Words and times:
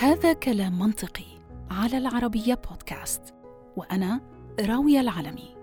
هذا 0.00 0.32
كلام 0.32 0.78
منطقي 0.78 1.24
على 1.70 1.98
العربية 1.98 2.54
بودكاست 2.54 3.34
وأنا 3.76 4.20
راوية 4.60 5.00
العلمي 5.00 5.56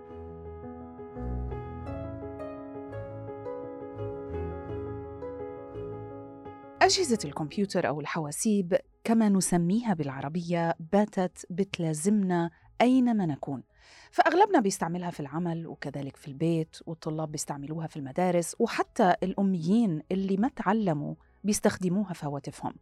أجهزة 6.81 7.19
الكمبيوتر 7.25 7.87
أو 7.87 7.99
الحواسيب 8.01 8.77
كما 9.03 9.29
نسميها 9.29 9.93
بالعربية 9.93 10.75
باتت 10.91 11.45
بتلازمنا 11.49 12.51
أينما 12.81 13.25
نكون. 13.25 13.63
فأغلبنا 14.11 14.59
بيستعملها 14.59 15.11
في 15.11 15.19
العمل 15.19 15.67
وكذلك 15.67 16.17
في 16.17 16.27
البيت 16.27 16.77
والطلاب 16.85 17.31
بيستعملوها 17.31 17.87
في 17.87 17.97
المدارس 17.97 18.55
وحتى 18.59 19.15
الأميين 19.23 20.01
اللي 20.11 20.37
ما 20.37 20.47
تعلموا 20.47 21.15
بيستخدموها 21.43 22.13
في 22.13 22.25
هواتفهم 22.25 22.73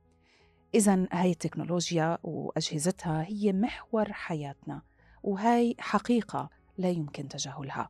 إذا 0.76 1.08
هاي 1.12 1.32
التكنولوجيا 1.32 2.18
وأجهزتها 2.24 3.24
هي 3.28 3.54
محور 3.54 4.14
حياتنا 4.14 4.82
وهاي 5.24 5.76
حقيقة 5.80 6.50
لا 6.78 6.90
يمكن 6.90 7.28
تجاهلها. 7.28 7.90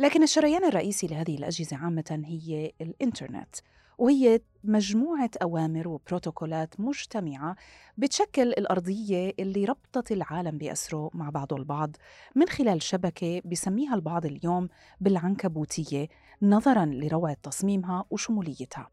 لكن 0.00 0.22
الشريان 0.22 0.64
الرئيسي 0.64 1.06
لهذه 1.06 1.34
الأجهزة 1.36 1.76
عامة 1.76 2.22
هي 2.26 2.72
الإنترنت 2.80 3.56
وهي 3.98 4.40
مجموعة 4.64 5.30
أوامر 5.42 5.88
وبروتوكولات 5.88 6.80
مجتمعة 6.80 7.56
بتشكل 7.98 8.48
الأرضية 8.48 9.34
اللي 9.38 9.64
ربطت 9.64 10.12
العالم 10.12 10.58
بأسره 10.58 11.10
مع 11.14 11.30
بعضه 11.30 11.56
البعض. 11.56 11.96
من 12.34 12.48
خلال 12.48 12.82
شبكة 12.82 13.42
بسميها 13.44 13.94
البعض 13.94 14.26
اليوم 14.26 14.68
بالعنكبوتية 15.00 16.08
نظراً 16.42 16.84
لروعة 16.84 17.36
تصميمها 17.42 18.04
وشموليتها. 18.10 18.90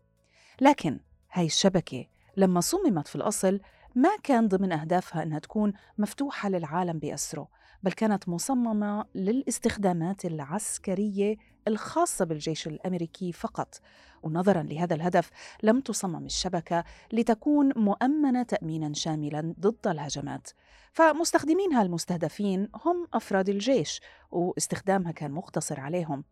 لكن 0.61 0.99
هاي 1.31 1.45
الشبكة 1.45 2.05
لما 2.37 2.61
صممت 2.61 3.07
في 3.07 3.15
الأصل 3.15 3.59
ما 3.95 4.09
كان 4.23 4.47
ضمن 4.47 4.71
أهدافها 4.71 5.23
أنها 5.23 5.39
تكون 5.39 5.73
مفتوحة 5.97 6.49
للعالم 6.49 6.99
بأسره 6.99 7.47
بل 7.83 7.91
كانت 7.91 8.29
مصممة 8.29 9.05
للاستخدامات 9.15 10.25
العسكرية 10.25 11.35
الخاصة 11.67 12.25
بالجيش 12.25 12.67
الأمريكي 12.67 13.31
فقط. 13.31 13.79
ونظرا 14.23 14.63
لهذا 14.63 14.95
الهدف 14.95 15.29
لم 15.63 15.79
تصمم 15.79 16.25
الشبكة 16.25 16.83
لتكون 17.13 17.71
مؤمنة 17.75 18.43
تأمينا 18.43 18.93
شاملا 18.93 19.53
ضد 19.59 19.87
الهجمات. 19.87 20.49
فمستخدمينها 20.91 21.81
المستهدفين 21.81 22.69
هم 22.85 23.07
أفراد 23.13 23.49
الجيش 23.49 24.01
واستخدامها 24.31 25.11
كان 25.11 25.31
مقتصر 25.31 25.79
عليهم. 25.79 26.23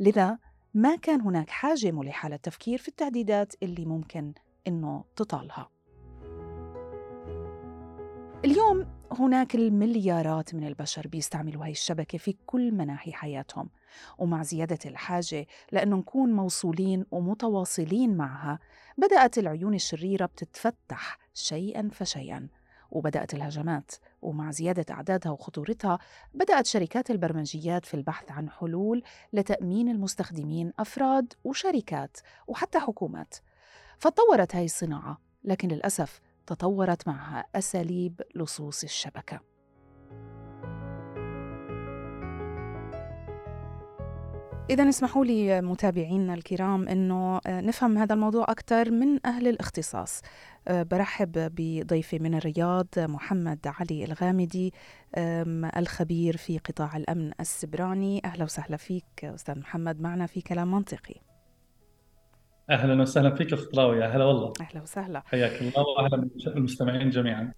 لذا 0.00 0.38
ما 0.74 0.96
كان 0.96 1.20
هناك 1.20 1.50
حاجة 1.50 1.90
ملحة 1.90 2.28
للتفكير 2.28 2.78
في 2.78 2.88
التهديدات 2.88 3.54
اللي 3.62 3.84
ممكن 3.84 4.32
إنه 4.66 5.04
تطالها. 5.16 5.70
اليوم 8.44 8.86
هناك 9.12 9.54
المليارات 9.54 10.54
من 10.54 10.66
البشر 10.66 11.08
بيستعملوا 11.08 11.64
هاي 11.64 11.70
الشبكة 11.70 12.18
في 12.18 12.36
كل 12.46 12.72
مناحي 12.72 13.12
حياتهم 13.12 13.70
ومع 14.18 14.42
زيادة 14.42 14.78
الحاجة 14.86 15.46
لأنه 15.72 15.96
نكون 15.96 16.32
موصولين 16.32 17.06
ومتواصلين 17.10 18.16
معها 18.16 18.58
بدأت 18.98 19.38
العيون 19.38 19.74
الشريرة 19.74 20.26
بتتفتح 20.26 21.18
شيئا 21.34 21.90
فشيئا 21.92 22.48
وبدأت 22.90 23.34
الهجمات 23.34 23.90
ومع 24.22 24.50
زيادة 24.50 24.94
أعدادها 24.94 25.32
وخطورتها 25.32 25.98
بدأت 26.34 26.66
شركات 26.66 27.10
البرمجيات 27.10 27.84
في 27.84 27.94
البحث 27.94 28.30
عن 28.30 28.50
حلول 28.50 29.02
لتأمين 29.32 29.88
المستخدمين 29.88 30.72
أفراد 30.78 31.32
وشركات 31.44 32.16
وحتى 32.46 32.78
حكومات. 32.78 33.34
فتطورت 34.00 34.56
هاي 34.56 34.64
الصناعة 34.64 35.20
لكن 35.44 35.68
للأسف 35.68 36.20
تطورت 36.46 37.08
معها 37.08 37.44
أساليب 37.54 38.22
لصوص 38.34 38.82
الشبكة. 38.82 39.40
إذا 44.70 44.88
اسمحوا 44.88 45.24
لي 45.24 45.60
متابعينا 45.60 46.34
الكرام 46.34 46.88
أنه 46.88 47.40
نفهم 47.46 47.98
هذا 47.98 48.14
الموضوع 48.14 48.44
أكثر 48.48 48.90
من 48.90 49.26
أهل 49.26 49.48
الاختصاص. 49.48 50.20
برحب 50.70 51.32
بضيفي 51.34 52.18
من 52.18 52.34
الرياض 52.34 52.86
محمد 52.98 53.66
علي 53.66 54.04
الغامدي 54.04 54.74
الخبير 55.76 56.36
في 56.36 56.58
قطاع 56.58 56.96
الأمن 56.96 57.32
السبراني. 57.40 58.22
أهلا 58.24 58.44
وسهلا 58.44 58.76
فيك 58.76 59.24
أستاذ 59.24 59.58
محمد 59.58 60.00
معنا 60.00 60.26
في 60.26 60.40
كلام 60.40 60.70
منطقي. 60.70 61.29
أهلا 62.70 63.02
وسهلا 63.02 63.34
فيك 63.34 63.52
أخت 63.52 63.78
راويه 63.78 64.06
هلا 64.06 64.24
والله. 64.24 64.52
أهلا 64.60 64.82
وسهلا. 64.82 65.22
حياك 65.26 65.62
الله 65.62 65.84
واهلا 65.98 66.28
بالمستمعين 66.46 67.10
جميعا. 67.10 67.52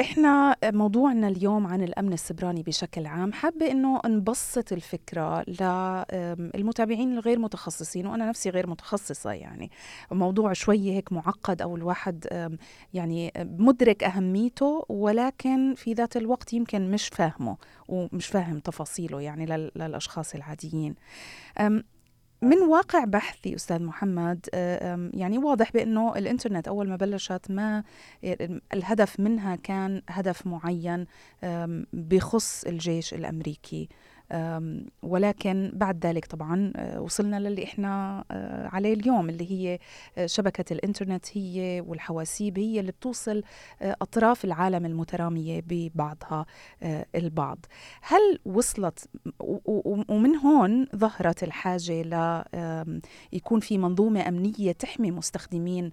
إحنا 0.00 0.56
موضوعنا 0.64 1.28
اليوم 1.28 1.66
عن 1.66 1.82
الأمن 1.82 2.12
السبراني 2.12 2.62
بشكل 2.62 3.06
عام. 3.06 3.32
حابة 3.32 3.70
إنه 3.70 4.00
نبسط 4.06 4.72
الفكرة 4.72 5.44
للمتابعين 5.48 7.12
الغير 7.12 7.38
متخصصين 7.38 8.06
وأنا 8.06 8.28
نفسي 8.28 8.50
غير 8.50 8.66
متخصصة 8.66 9.32
يعني. 9.32 9.70
موضوع 10.12 10.52
شوي 10.52 10.90
هيك 10.90 11.12
معقد 11.12 11.62
أو 11.62 11.76
الواحد 11.76 12.48
يعني 12.94 13.32
مدرك 13.36 14.04
أهميته 14.04 14.84
ولكن 14.88 15.74
في 15.74 15.92
ذات 15.92 16.16
الوقت 16.16 16.52
يمكن 16.52 16.90
مش 16.90 17.08
فاهمه 17.08 17.56
ومش 17.88 18.26
فاهم 18.26 18.58
تفاصيله 18.58 19.20
يعني 19.20 19.46
للأشخاص 19.76 20.34
العاديين. 20.34 20.94
من 22.42 22.58
واقع 22.58 23.04
بحثي 23.04 23.54
أستاذ 23.54 23.82
محمد 23.82 24.46
يعني 25.14 25.38
واضح 25.38 25.72
بأنه 25.72 26.16
الإنترنت 26.16 26.68
أول 26.68 26.88
ما 26.88 26.96
بلشت 26.96 27.50
ما 27.50 27.84
الهدف 28.74 29.20
منها 29.20 29.56
كان 29.56 30.02
هدف 30.08 30.46
معين 30.46 31.06
بخص 31.92 32.64
الجيش 32.64 33.14
الأمريكي. 33.14 33.88
ولكن 35.02 35.70
بعد 35.74 36.06
ذلك 36.06 36.26
طبعا 36.26 36.72
آه، 36.76 37.00
وصلنا 37.00 37.40
للي 37.40 37.64
إحنا 37.64 38.24
آه، 38.30 38.68
عليه 38.68 38.94
اليوم 38.94 39.28
اللي 39.28 39.50
هي 39.52 39.78
آه، 40.18 40.26
شبكة 40.26 40.72
الإنترنت 40.72 41.26
هي 41.36 41.82
والحواسيب 41.86 42.58
هي 42.58 42.80
اللي 42.80 42.92
بتوصل 42.92 43.42
أطراف 43.82 44.44
العالم 44.44 44.86
المترامية 44.86 45.62
ببعضها 45.66 46.46
البعض. 47.14 47.58
هل 48.02 48.38
وصلت 48.44 49.08
ومن 50.08 50.36
هون 50.36 50.86
ظهرت 50.96 51.42
الحاجة 51.42 52.02
ل 52.02 52.44
يكون 53.32 53.60
في 53.60 53.78
منظومة 53.78 54.28
أمنية 54.28 54.72
تحمي 54.72 55.10
مستخدمين 55.10 55.92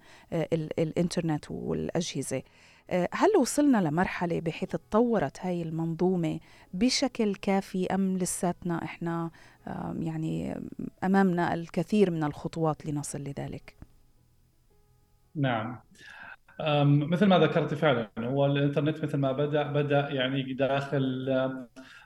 الإنترنت 0.79 1.51
والأجهزة؟ 1.51 2.41
هل 2.89 3.29
وصلنا 3.39 3.77
لمرحلة 3.77 4.39
بحيث 4.39 4.69
تطورت 4.69 5.37
هاي 5.41 5.61
المنظومة 5.61 6.39
بشكل 6.73 7.35
كافي 7.35 7.87
أم 7.95 8.17
لساتنا 8.17 8.83
إحنا 8.83 9.31
يعني 9.99 10.61
أمامنا 11.03 11.53
الكثير 11.53 12.11
من 12.11 12.23
الخطوات 12.23 12.85
لنصل 12.85 13.19
لذلك؟ 13.19 13.75
نعم. 15.35 15.79
مثل 17.11 17.25
ما 17.25 17.39
ذكرت 17.39 17.73
فعلا 17.73 18.11
هو 18.19 18.45
الإنترنت 18.45 19.03
مثل 19.03 19.17
ما 19.17 19.31
بدأ 19.31 19.63
بدأ 19.63 20.09
يعني 20.09 20.53
داخل 20.53 21.25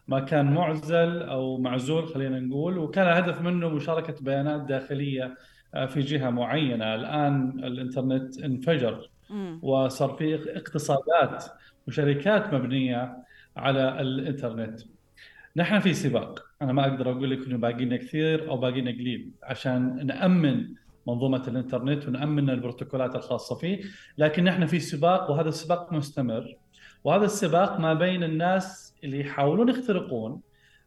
ما 0.07 0.19
كان 0.19 0.53
معزل 0.53 1.21
أو 1.21 1.57
معزول 1.57 2.07
خلينا 2.07 2.39
نقول 2.39 2.77
وكان 2.77 3.07
الهدف 3.07 3.41
منه 3.41 3.69
مشاركة 3.69 4.15
بيانات 4.21 4.61
داخلية 4.61 5.35
آه، 5.73 5.85
في 5.85 5.99
جهة 5.99 6.29
معينة. 6.29 6.95
الآن 6.95 7.59
الإنترنت 7.63 8.39
انفجر. 8.39 9.09
وصار 9.61 10.09
في 10.09 10.57
اقتصادات 10.57 11.45
وشركات 11.87 12.53
مبنية 12.53 13.17
على 13.57 14.01
الإنترنت. 14.01 14.79
نحن 15.55 15.79
في 15.79 15.93
سباق. 15.93 16.45
أنا 16.61 16.73
ما 16.73 16.87
أقدر 16.87 17.11
أقول 17.11 17.31
لك 17.31 17.47
إنه 17.47 17.57
باقي 17.57 17.85
لنا 17.85 17.97
كثير 17.97 18.49
أو 18.49 18.57
باقي 18.57 18.81
لنا 18.81 18.91
قليل 18.91 19.31
عشان 19.43 20.05
نأمن 20.05 20.67
منظومة 21.07 21.47
الإنترنت 21.47 22.07
ونأمن 22.07 22.49
البروتوكولات 22.49 23.15
الخاصة 23.15 23.55
فيه 23.55 23.81
لكن 24.17 24.43
نحن 24.43 24.65
في 24.65 24.79
سباق 24.79 25.31
وهذا 25.31 25.49
السباق 25.49 25.93
مستمر. 25.93 26.55
وهذا 27.03 27.25
السباق 27.25 27.79
ما 27.79 27.93
بين 27.93 28.23
الناس 28.23 28.95
اللي 29.03 29.19
يحاولون 29.19 29.69
يخترقون 29.69 30.41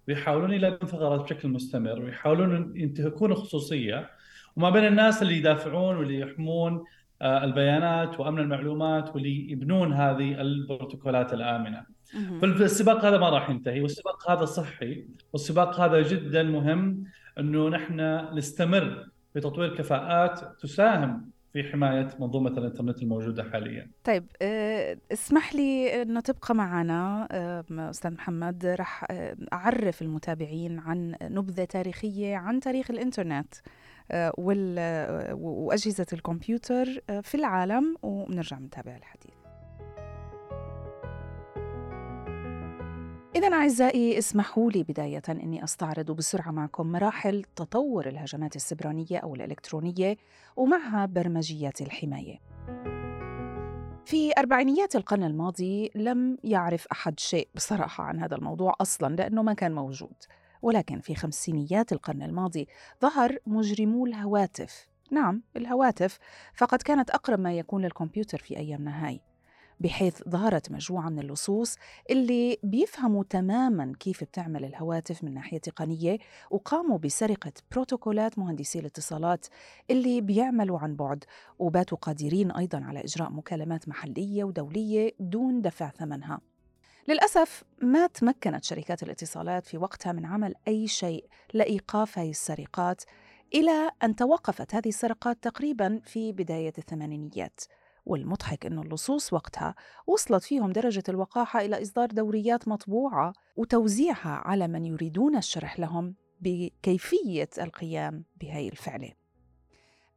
ويحاولون 0.08 0.52
يلاقون 0.52 0.88
ثغرات 0.88 1.20
بشكل 1.20 1.48
مستمر 1.48 2.02
ويحاولون 2.02 2.72
ينتهكون 2.76 3.32
الخصوصيه 3.32 4.10
وما 4.56 4.70
بين 4.70 4.86
الناس 4.86 5.22
اللي 5.22 5.36
يدافعون 5.38 5.96
واللي 5.96 6.18
يحمون 6.20 6.84
البيانات 7.22 8.20
وأمن 8.20 8.38
المعلومات 8.38 9.14
واللي 9.14 9.50
يبنون 9.50 9.92
هذه 9.92 10.40
البروتوكولات 10.40 11.32
الآمنة. 11.32 11.82
فالسباق 12.40 13.04
هذا 13.04 13.19
ما 13.19 13.30
راح 13.30 13.50
ينتهي 13.50 13.80
والسباق 13.80 14.30
هذا 14.30 14.44
صحي 14.44 15.04
والسباق 15.32 15.80
هذا 15.80 16.02
جدا 16.02 16.42
مهم 16.42 17.04
إنه 17.38 17.69
نحن 17.69 18.00
نستمر 18.34 19.08
في 19.32 19.40
تطوير 19.40 19.76
كفاءات 19.76 20.40
تساهم 20.60 21.30
في 21.52 21.64
حماية 21.64 22.08
منظومة 22.20 22.50
الإنترنت 22.50 23.02
الموجودة 23.02 23.44
حاليا. 23.44 23.90
طيب 24.04 24.24
آه، 24.42 24.96
اسمح 25.12 25.54
لي 25.54 26.02
أنه 26.02 26.20
تبقى 26.20 26.54
معنا 26.54 27.28
آه، 27.30 27.64
أستاذ 27.70 28.10
محمد 28.10 28.66
رح 28.66 29.06
أعرف 29.52 30.02
المتابعين 30.02 30.78
عن 30.78 31.16
نبذة 31.22 31.64
تاريخية 31.64 32.36
عن 32.36 32.60
تاريخ 32.60 32.90
الإنترنت. 32.90 33.54
آه، 33.54 33.81
وأجهزة 35.34 36.06
الكمبيوتر 36.12 37.02
في 37.22 37.34
العالم 37.34 37.96
ونرجع 38.02 38.58
نتابع 38.58 38.96
الحديث 38.96 39.34
إذا 43.37 43.49
أعزائي 43.52 44.19
اسمحوا 44.19 44.70
لي 44.70 44.82
بداية 44.82 45.22
أني 45.28 45.64
أستعرض 45.64 46.10
بسرعة 46.10 46.50
معكم 46.50 46.93
مراحل 46.93 47.44
تطور 47.56 48.08
الهجمات 48.08 48.56
السبرانية 48.56 49.19
أو 49.19 49.34
الإلكترونية 49.34 50.16
ومعها 50.56 51.06
برمجيات 51.06 51.81
الحماية. 51.81 52.40
في 54.05 54.32
أربعينيات 54.38 54.96
القرن 54.96 55.25
الماضي 55.25 55.90
لم 55.94 56.38
يعرف 56.44 56.87
أحد 56.93 57.20
شيء 57.20 57.48
بصراحة 57.55 58.05
عن 58.05 58.20
هذا 58.20 58.37
الموضوع 58.37 58.75
أصلا 58.81 59.16
لأنه 59.16 59.43
ما 59.43 59.55
كان 59.55 59.75
موجود 59.75 60.14
ولكن 60.62 61.00
في 61.00 61.14
خمسينيات 61.14 61.92
القرن 61.92 62.22
الماضي 62.22 62.68
ظهر 63.02 63.38
مجرمو 63.46 64.06
الهواتف. 64.06 64.88
نعم 65.10 65.42
الهواتف 65.56 66.18
فقد 66.54 66.82
كانت 66.82 67.10
أقرب 67.10 67.40
ما 67.40 67.52
يكون 67.58 67.82
للكمبيوتر 67.82 68.38
في 68.38 68.56
أيامنا 68.56 69.06
هاي 69.06 69.20
بحيث 69.80 70.22
ظهرت 70.28 70.72
مجموعة 70.72 71.08
من 71.08 71.18
اللصوص 71.18 71.76
اللي 72.10 72.58
بيفهموا 72.62 73.24
تماما 73.24 73.92
كيف 74.00 74.24
بتعمل 74.24 74.64
الهواتف 74.64 75.24
من 75.24 75.34
ناحية 75.34 75.58
تقنية 75.58 76.18
وقاموا 76.50 76.98
بسرقة 76.98 77.52
بروتوكولات 77.72 78.38
مهندسي 78.38 78.78
الاتصالات 78.78 79.46
اللي 79.90 80.20
بيعملوا 80.20 80.78
عن 80.78 80.96
بعد 80.96 81.24
وباتوا 81.58 81.98
قادرين 81.98 82.50
أيضا 82.50 82.84
على 82.84 83.00
إجراء 83.00 83.30
مكالمات 83.30 83.88
محلية 83.88 84.44
ودولية 84.44 85.12
دون 85.20 85.62
دفع 85.62 85.90
ثمنها. 85.90 86.40
للأسف 87.08 87.64
ما 87.82 88.06
تمكنت 88.06 88.64
شركات 88.64 89.02
الاتصالات 89.02 89.66
في 89.66 89.78
وقتها 89.78 90.12
من 90.12 90.26
عمل 90.26 90.54
أي 90.69 90.88
شيء 90.88 91.25
لإيقاف 91.54 92.19
هذه 92.19 92.31
السرقات 92.31 93.02
إلى 93.54 93.90
أن 94.02 94.16
توقفت 94.16 94.75
هذه 94.75 94.88
السرقات 94.88 95.38
تقريبا 95.43 96.00
في 96.04 96.32
بداية 96.32 96.72
الثمانينيات. 96.78 97.60
والمضحك 98.06 98.66
أن 98.66 98.78
اللصوص 98.78 99.32
وقتها 99.32 99.75
وصلت 100.06 100.43
فيهم 100.43 100.72
درجة 100.72 101.02
الوقاحة 101.08 101.60
إلى 101.60 101.82
إصدار 101.82 102.06
دوريات 102.10 102.69
مطبوعة 102.69 103.32
وتوزيعها 103.56 104.43
على 104.44 104.69
من 104.69 104.84
يريدون 104.84 105.37
الشرح 105.37 105.81
لهم 105.81 106.14
بكيفية 106.40 107.48
القيام 107.58 108.25
بهي 108.40 108.69
الفعلة. 108.69 109.21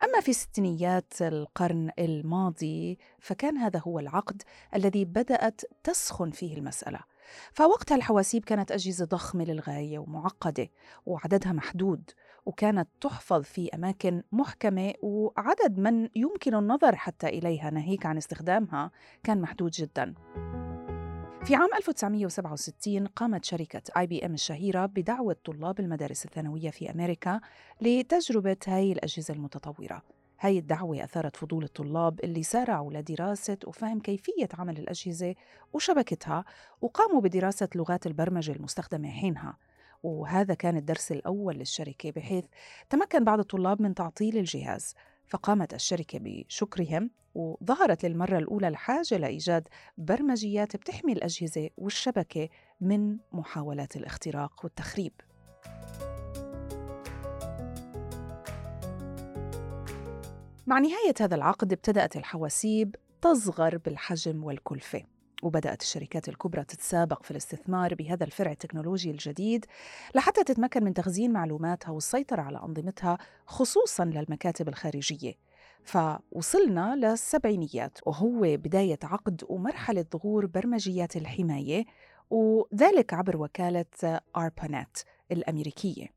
أما 0.03 0.19
في 0.21 0.33
ستينيات 0.33 1.13
القرن 1.21 1.91
الماضي 1.99 2.99
فكان 3.19 3.57
هذا 3.57 3.79
هو 3.79 3.99
العقد 3.99 4.41
الذي 4.75 5.05
بدأت 5.05 5.61
تسخن 5.83 6.31
فيه 6.31 6.57
المسألة. 6.57 6.99
فوقتها 7.53 7.95
الحواسيب 7.95 8.45
كانت 8.45 8.71
أجهزة 8.71 9.05
ضخمة 9.05 9.43
للغاية 9.43 9.99
ومعقدة 9.99 10.67
وعددها 11.05 11.51
محدود 11.51 12.11
وكانت 12.45 12.89
تحفظ 13.01 13.41
في 13.41 13.69
أماكن 13.75 14.23
محكمة 14.31 14.93
وعدد 15.01 15.77
من 15.79 16.09
يمكن 16.15 16.55
النظر 16.55 16.95
حتى 16.95 17.27
إليها 17.27 17.69
ناهيك 17.69 18.05
عن 18.05 18.17
استخدامها 18.17 18.91
كان 19.23 19.41
محدود 19.41 19.71
جدا. 19.71 20.13
في 21.45 21.55
عام 21.55 21.69
1967 21.77 23.07
قامت 23.07 23.45
شركة 23.45 23.81
آي 23.97 24.07
بي 24.07 24.25
إم 24.25 24.33
الشهيرة 24.33 24.85
بدعوة 24.85 25.35
طلاب 25.45 25.79
المدارس 25.79 26.25
الثانوية 26.25 26.69
في 26.69 26.91
أمريكا 26.91 27.41
لتجربة 27.81 28.57
هاي 28.67 28.91
الأجهزة 28.91 29.33
المتطورة. 29.33 30.01
هاي 30.39 30.57
الدعوة 30.59 31.03
أثارت 31.03 31.35
فضول 31.35 31.63
الطلاب 31.63 32.19
اللي 32.23 32.43
سارعوا 32.43 32.93
لدراسة 32.93 33.57
وفهم 33.67 33.99
كيفية 33.99 34.49
عمل 34.53 34.77
الأجهزة 34.77 35.35
وشبكتها 35.73 36.45
وقاموا 36.81 37.21
بدراسة 37.21 37.69
لغات 37.75 38.07
البرمجة 38.07 38.51
المستخدمة 38.51 39.09
حينها. 39.09 39.57
وهذا 40.03 40.53
كان 40.53 40.77
الدرس 40.77 41.11
الأول 41.11 41.55
للشركة 41.55 42.11
بحيث 42.11 42.45
تمكن 42.89 43.23
بعض 43.23 43.39
الطلاب 43.39 43.81
من 43.81 43.95
تعطيل 43.95 44.37
الجهاز. 44.37 44.95
فقامت 45.27 45.73
الشركة 45.73 46.19
بشكرهم 46.21 47.11
وظهرت 47.35 48.05
للمرة 48.05 48.37
الأولى 48.37 48.67
الحاجة 48.67 49.17
لإيجاد 49.17 49.67
برمجيات 49.97 50.75
بتحمي 50.75 51.13
الأجهزة 51.13 51.69
والشبكة 51.77 52.49
من 52.81 53.17
محاولات 53.31 53.95
الاختراق 53.95 54.59
والتخريب. 54.63 55.13
مع 60.67 60.79
نهاية 60.79 61.13
هذا 61.21 61.35
العقد 61.35 61.73
ابتدأت 61.73 62.17
الحواسيب 62.17 62.95
تصغر 63.21 63.77
بالحجم 63.77 64.43
والكلفة. 64.43 65.14
وبدأت 65.43 65.81
الشركات 65.81 66.29
الكبرى 66.29 66.63
تتسابق 66.63 67.23
في 67.23 67.31
الاستثمار 67.31 67.95
بهذا 67.95 68.23
الفرع 68.23 68.51
التكنولوجي 68.51 69.11
الجديد 69.11 69.65
لحتى 70.15 70.43
تتمكن 70.43 70.83
من 70.83 70.93
تخزين 70.93 71.33
معلوماتها 71.33 71.91
والسيطرة 71.91 72.41
على 72.41 72.57
أنظمتها 72.57 73.17
خصوصا 73.45 74.05
للمكاتب 74.05 74.67
الخارجية. 74.67 75.33
فوصلنا 75.83 76.95
للسبعينيات 76.95 77.97
وهو 78.05 78.41
بداية 78.41 78.99
عقد 79.03 79.43
ومرحلة 79.49 80.05
ظهور 80.13 80.45
برمجيات 80.45 81.15
الحماية 81.17 81.85
وذلك 82.29 83.13
عبر 83.13 83.37
وكالة 83.37 84.19
ARPANET 84.37 85.03
الأمريكية. 85.31 86.15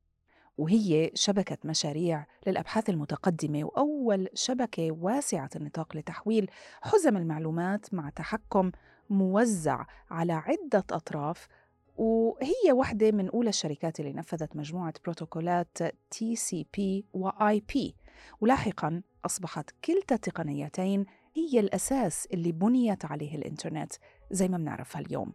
وهي 0.59 1.11
شبكة 1.15 1.59
مشاريع 1.65 2.27
للأبحاث 2.47 2.91
المتقدمة 2.91 3.65
وأول 3.65 4.29
شبكة 4.35 4.91
واسعة 4.91 5.51
النطاق 5.57 5.97
لتحويل 5.97 6.51
حزم 6.83 7.17
المعلومات 7.17 7.95
مع 7.95 8.11
تحكم 8.11 8.71
موزع 9.11 9.85
على 10.11 10.33
عدة 10.33 10.85
أطراف 10.91 11.49
وهي 11.97 12.73
واحدة 12.73 13.11
من 13.11 13.29
أولى 13.29 13.49
الشركات 13.49 14.01
اللي 14.01 14.13
نفذت 14.13 14.57
مجموعة 14.57 14.95
بروتوكولات 15.05 15.79
TCP 16.15 16.81
و 17.13 17.31
IP 17.31 17.93
ولاحقا 18.41 19.03
أصبحت 19.27 19.71
كلتا 19.85 20.15
التقنيتين 20.15 21.05
هي 21.37 21.61
الأساس 21.61 22.29
اللي 22.33 22.53
بنيت 22.53 23.05
عليه 23.05 23.37
الإنترنت 23.37 23.93
زي 24.31 24.49
ما 24.49 24.59
بنعرفها 24.59 25.01
اليوم. 25.01 25.33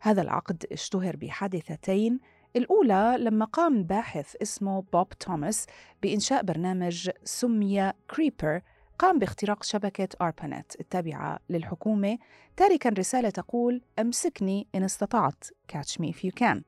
هذا 0.00 0.22
العقد 0.22 0.66
اشتهر 0.72 1.16
بحادثتين 1.16 2.20
الأولى 2.56 3.16
لما 3.18 3.44
قام 3.44 3.82
باحث 3.82 4.36
اسمه 4.42 4.82
بوب 4.92 5.08
توماس 5.08 5.66
بإنشاء 6.02 6.42
برنامج 6.42 7.10
سمي 7.24 7.92
كريبر 8.10 8.60
قام 8.98 9.18
باختراق 9.18 9.62
شبكة 9.62 10.08
أربانت 10.20 10.80
التابعة 10.80 11.38
للحكومة 11.50 12.18
تاركا 12.56 12.90
رسالة 12.90 13.30
تقول 13.30 13.82
أمسكني 13.98 14.66
إن 14.74 14.84
استطعت 14.84 15.44
catch 15.72 16.00
me 16.00 16.12
if 16.12 16.24
you 16.24 16.30
can. 16.40 16.62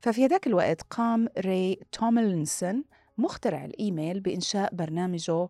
ففي 0.00 0.26
ذاك 0.26 0.46
الوقت 0.46 0.82
قام 0.82 1.28
راي 1.38 1.80
توملينسون 1.92 2.84
مخترع 3.18 3.64
الإيميل 3.64 4.20
بإنشاء 4.20 4.74
برنامجه 4.74 5.48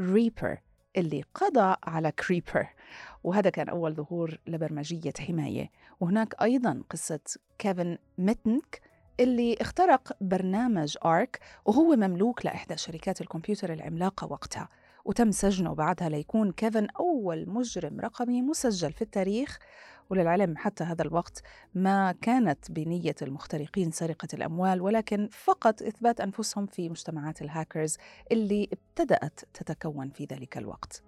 Reaper 0.00 0.58
اللي 0.96 1.24
قضى 1.34 1.76
على 1.84 2.12
Creeper 2.12 2.68
وهذا 3.24 3.50
كان 3.50 3.68
أول 3.68 3.94
ظهور 3.94 4.38
لبرمجية 4.46 5.12
حماية. 5.18 5.70
وهناك 6.00 6.42
أيضا 6.42 6.82
قصة 6.90 7.20
كيفن 7.58 7.98
ميتنيك 8.18 8.80
اللي 9.20 9.56
اخترق 9.60 10.16
برنامج 10.20 10.96
آرك 11.04 11.40
وهو 11.64 11.96
مملوك 11.96 12.46
لإحدى 12.46 12.76
شركات 12.76 13.20
الكمبيوتر 13.20 13.72
العملاقة 13.72 14.26
وقتها. 14.32 14.68
وتم 15.04 15.30
سجنه 15.30 15.74
بعدها 15.74 16.08
ليكون 16.08 16.52
كيفن 16.52 16.86
أول 16.86 17.48
مجرم 17.48 18.00
رقمي 18.00 18.42
مسجل 18.42 18.92
في 18.92 19.02
التاريخ 19.02 19.58
وللعلم 20.10 20.56
حتى 20.56 20.84
هذا 20.84 21.02
الوقت 21.02 21.42
ما 21.74 22.12
كانت 22.12 22.70
بنية 22.70 23.14
المخترقين 23.22 23.90
سرقة 23.90 24.28
الأموال 24.34 24.80
ولكن 24.80 25.28
فقط 25.32 25.82
إثبات 25.82 26.20
أنفسهم 26.20 26.66
في 26.66 26.88
مجتمعات 26.88 27.42
الهاكرز 27.42 27.96
اللي 28.32 28.68
ابتدأت 28.72 29.40
تتكون 29.54 30.10
في 30.10 30.24
ذلك 30.24 30.58
الوقت. 30.58 31.02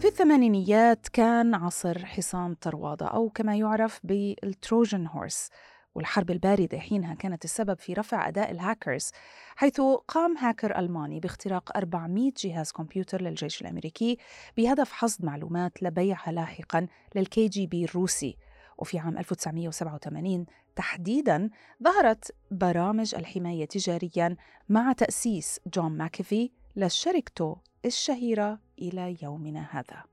في 0.00 0.08
الثمانينيات 0.08 1.08
كان 1.08 1.54
عصر 1.54 2.06
حصان 2.06 2.54
طروادة 2.54 3.06
أو 3.06 3.30
كما 3.30 3.56
يعرف 3.56 4.00
بال 4.04 4.29
Trojan 4.29 5.06
horse 5.06 5.50
والحرب 5.94 6.30
الباردة 6.30 6.78
حينها 6.78 7.14
كانت 7.14 7.44
السبب 7.44 7.78
في 7.78 7.92
رفع 7.92 8.28
أداء 8.28 8.50
الهاكرز 8.50 9.10
حيث 9.56 9.80
قام 10.08 10.36
هاكر 10.36 10.78
ألماني 10.78 11.20
باختراق 11.20 11.76
400 11.76 12.32
جهاز 12.36 12.72
كمبيوتر 12.72 13.22
للجيش 13.22 13.62
الأمريكي 13.62 14.18
بهدف 14.56 14.92
حصد 14.92 15.24
معلومات 15.24 15.82
لبيعها 15.82 16.32
لاحقا 16.32 16.86
للكي 17.14 17.48
جي 17.48 17.66
بي 17.66 17.84
الروسي. 17.84 18.36
وفي 18.78 18.98
عام 18.98 19.18
1987 19.18 20.46
تحديدا 20.76 21.50
ظهرت 21.82 22.34
برامج 22.50 23.14
الحماية 23.14 23.64
تجاريا 23.64 24.36
مع 24.68 24.92
تأسيس 24.92 25.60
جون 25.74 25.92
ماكافي 25.92 26.50
لشركته 26.76 27.56
الشهيرة 27.84 28.58
إلى 28.78 29.16
يومنا 29.22 29.66
هذا. 29.70 30.04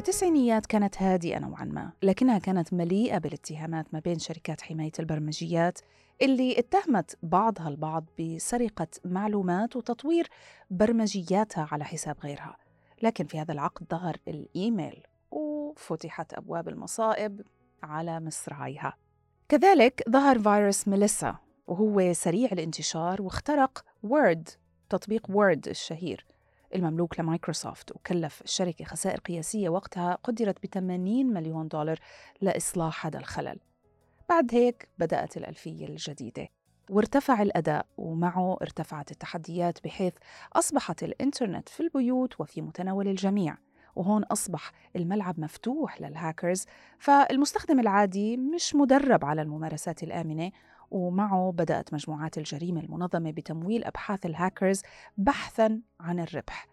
التسعينيات 0.00 0.66
كانت 0.66 1.02
هادئة 1.02 1.38
نوعا 1.38 1.64
ما 1.64 1.92
لكنها 2.02 2.38
كانت 2.38 2.72
مليئة 2.72 3.18
بالاتهامات 3.18 3.86
ما 3.94 3.98
بين 3.98 4.18
شركات 4.18 4.60
حماية 4.60 4.92
البرمجيات 4.98 5.78
اللي 6.22 6.58
اتهمت 6.58 7.18
بعضها 7.22 7.68
البعض 7.68 8.04
بسرقة 8.20 8.86
معلومات 9.04 9.76
وتطوير 9.76 10.28
برمجياتها 10.70 11.68
على 11.72 11.84
حساب 11.84 12.16
غيرها. 12.22 12.56
لكن 13.02 13.26
في 13.26 13.40
هذا 13.40 13.52
العقد 13.52 13.86
ظهر 13.90 14.16
الإيميل 14.28 15.02
وفتحت 15.30 16.34
أبواب 16.34 16.68
المصائب 16.68 17.42
على 17.82 18.20
مصراعيها. 18.20 18.96
كذلك 19.48 20.02
ظهر 20.10 20.38
فيروس 20.38 20.88
ميليسا 20.88 21.36
وهو 21.66 22.12
سريع 22.12 22.48
الانتشار 22.52 23.22
واخترق 23.22 23.84
وورد 24.02 24.48
تطبيق 24.90 25.26
وورد 25.30 25.68
الشهير. 25.68 26.26
المملوك 26.74 27.20
لمايكروسوفت 27.20 27.92
وكلف 27.92 28.42
الشركة 28.42 28.84
خسائر 28.84 29.20
قياسية 29.20 29.68
وقتها 29.68 30.18
قدرت 30.24 30.66
ب 30.66 30.66
80 30.66 31.26
مليون 31.26 31.68
دولار 31.68 31.98
لإصلاح 32.40 33.06
هذا 33.06 33.18
الخلل. 33.18 33.58
بعد 34.28 34.54
هيك 34.54 34.88
بدأت 34.98 35.36
الألفية 35.36 35.86
الجديدة. 35.86 36.48
وارتفع 36.90 37.42
الأداء 37.42 37.86
ومعه 37.98 38.58
ارتفعت 38.62 39.10
التحديات 39.10 39.84
بحيث 39.84 40.12
أصبحت 40.52 41.02
الإنترنت 41.02 41.68
في 41.68 41.80
البيوت 41.80 42.40
وفي 42.40 42.62
متناول 42.62 43.08
الجميع. 43.08 43.56
وهون 43.96 44.24
أصبح 44.24 44.72
الملعب 44.96 45.40
مفتوح 45.40 46.00
للهاكرز 46.00 46.66
فالمستخدم 46.98 47.80
العادي 47.80 48.36
مش 48.36 48.74
مدرب 48.74 49.24
على 49.24 49.42
الممارسات 49.42 50.02
الآمنة 50.02 50.50
ومعه 50.90 51.52
بدأت 51.52 51.94
مجموعات 51.94 52.38
الجريمة 52.38 52.80
المنظمة 52.80 53.30
بتمويل 53.30 53.84
أبحاث 53.84 54.26
الهاكرز 54.26 54.82
بحثاً 55.18 55.80
عن 56.00 56.20
الربح. 56.20 56.68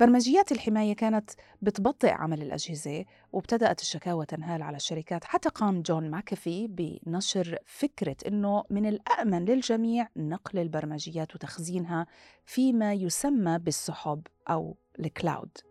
برمجيات 0.00 0.52
الحماية 0.52 0.96
كانت 0.96 1.30
بتبطئ 1.62 2.10
عمل 2.10 2.42
الأجهزة 2.42 3.04
وابتدأت 3.32 3.80
الشكاوى 3.80 4.26
تنهال 4.26 4.62
على 4.62 4.76
الشركات. 4.76 5.24
حتى 5.24 5.48
قام 5.48 5.82
جون 5.82 6.10
ماكافي 6.10 6.66
بنشر 6.66 7.58
فكرة 7.66 8.16
أنه 8.26 8.64
من 8.70 8.86
الآمن 8.86 9.44
للجميع 9.44 10.08
نقل 10.16 10.58
البرمجيات 10.58 11.34
وتخزينها 11.34 12.06
فيما 12.46 12.92
يسمى 12.92 13.58
بالسحب 13.58 14.26
أو 14.50 14.76
ال 15.00 15.10
cloud. 15.10 15.67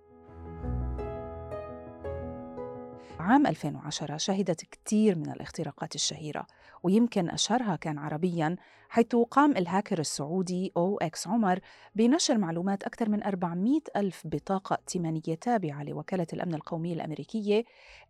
عام 3.19 3.47
2010 3.47 4.17
شهدت 4.17 4.65
كثير 4.65 5.17
من 5.17 5.29
الاختراقات 5.29 5.95
الشهيرة 5.95 6.47
ويمكن 6.83 7.29
أشهرها 7.29 7.75
كان 7.75 7.97
عربياً 7.97 8.55
حيث 8.89 9.15
قام 9.15 9.57
الهاكر 9.57 9.99
السعودي 9.99 10.71
أو 10.77 10.97
إكس 10.97 11.27
عمر 11.27 11.59
بنشر 11.95 12.37
معلومات 12.37 12.83
أكثر 12.83 13.09
من 13.09 13.23
400 13.23 13.79
ألف 13.95 14.21
بطاقة 14.25 14.73
ائتمانية 14.73 15.35
تابعة 15.41 15.83
لوكالة 15.83 16.27
الأمن 16.33 16.53
القومي 16.53 16.93
الأمريكية 16.93 17.63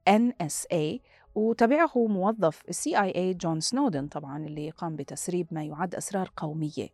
NSA 0.10 1.00
وتبعه 1.36 2.08
موظف 2.08 2.64
السي 2.70 3.02
اي 3.02 3.16
اي 3.16 3.34
جون 3.34 3.60
سنودن 3.60 4.08
طبعا 4.08 4.46
اللي 4.46 4.70
قام 4.70 4.96
بتسريب 4.96 5.48
ما 5.52 5.64
يعد 5.64 5.96
أسرار 5.96 6.32
قومية. 6.38 6.90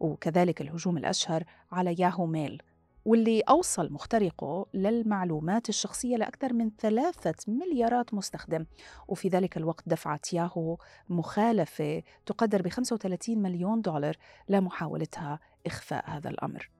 وكذلك 0.00 0.60
الهجوم 0.60 0.96
الأشهر 0.96 1.44
على 1.72 1.96
ياهو 1.98 2.26
ميل. 2.26 2.62
واللي 3.04 3.40
أوصل 3.40 3.92
مخترقه 3.92 4.66
للمعلومات 4.74 5.68
الشخصية 5.68 6.16
لأكثر 6.16 6.52
من 6.52 6.70
ثلاثة 6.78 7.34
مليارات 7.48 8.14
مستخدم. 8.14 8.66
وفي 9.08 9.28
ذلك 9.28 9.56
الوقت 9.56 9.88
دفعت 9.88 10.32
ياهو 10.32 10.78
مخالفة 11.08 12.02
تقدر 12.26 12.62
ب 12.62 12.68
35 12.68 13.38
مليون 13.38 13.80
دولار 13.80 14.16
لمحاولتها 14.48 15.40
إخفاء 15.66 16.10
هذا 16.10 16.30
الأمر. 16.30 16.70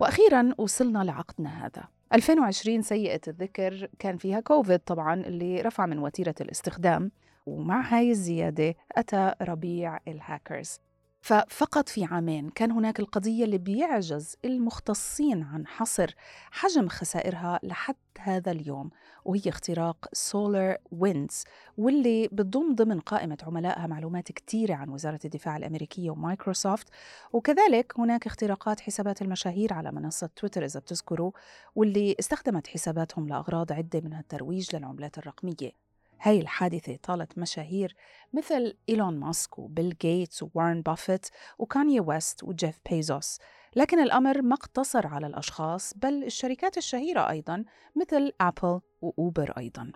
وأخيرا 0.00 0.54
وصلنا 0.58 1.04
لعقدنا 1.04 1.66
هذا. 1.66 1.88
2020 2.12 2.82
سيئة 2.82 3.20
الذكر 3.28 3.88
كان 3.98 4.16
فيها 4.16 4.40
كوفيد 4.40 4.78
طبعا 4.78 5.14
اللي 5.14 5.60
رفع 5.60 5.86
من 5.86 5.98
وتيرة 5.98 6.34
الاستخدام 6.40 7.10
ومع 7.46 7.80
هاي 7.80 8.10
الزيادة 8.10 8.74
أتى 8.92 9.34
ربيع 9.42 9.98
الهاكرز 10.08 10.80
ففقط 11.22 11.88
في 11.88 12.04
عامين 12.04 12.50
كان 12.50 12.70
هناك 12.70 13.00
القضية 13.00 13.44
اللي 13.44 13.58
بيعجز 13.58 14.36
المختصين 14.44 15.42
عن 15.42 15.66
حصر 15.66 16.14
حجم 16.50 16.88
خسائرها 16.88 17.60
لحد 17.62 17.96
هذا 18.18 18.50
اليوم 18.50 18.90
وهي 19.24 19.42
اختراق 19.46 20.08
سولار 20.12 20.76
ويندز 20.92 21.44
واللي 21.78 22.28
بتضم 22.32 22.74
ضمن 22.74 23.00
قائمة 23.00 23.38
عملائها 23.42 23.86
معلومات 23.86 24.32
كثيرة 24.32 24.74
عن 24.74 24.88
وزارة 24.88 25.20
الدفاع 25.24 25.56
الأمريكية 25.56 26.10
ومايكروسوفت 26.10 26.88
وكذلك 27.32 27.92
هناك 27.98 28.26
اختراقات 28.26 28.80
حسابات 28.80 29.22
المشاهير 29.22 29.72
على 29.72 29.92
منصة 29.92 30.30
تويتر 30.36 30.64
إذا 30.64 30.80
بتذكروا 30.80 31.32
واللي 31.74 32.16
استخدمت 32.20 32.66
حساباتهم 32.66 33.28
لأغراض 33.28 33.72
عدة 33.72 34.00
منها 34.00 34.20
الترويج 34.20 34.76
للعملات 34.76 35.18
الرقمية. 35.18 35.91
هاي 36.22 36.40
الحادثة 36.40 36.96
طالت 36.96 37.38
مشاهير 37.38 37.96
مثل 38.32 38.76
إيلون 38.88 39.20
ماسك 39.20 39.58
وبيل 39.58 39.96
جيتس 40.00 40.42
ووارن 40.42 40.82
بافيت 40.82 41.26
وكانيا 41.58 42.00
ويست 42.00 42.44
وجيف 42.44 42.78
بيزوس. 42.90 43.38
لكن 43.76 44.00
الأمر 44.00 44.42
ما 44.42 44.54
اقتصر 44.54 45.06
على 45.06 45.26
الأشخاص 45.26 45.94
بل 45.96 46.24
الشركات 46.24 46.78
الشهيرة 46.78 47.30
أيضا 47.30 47.64
مثل 47.96 48.32
أبل 48.40 48.80
وأوبر 49.00 49.52
أيضا. 49.58 49.92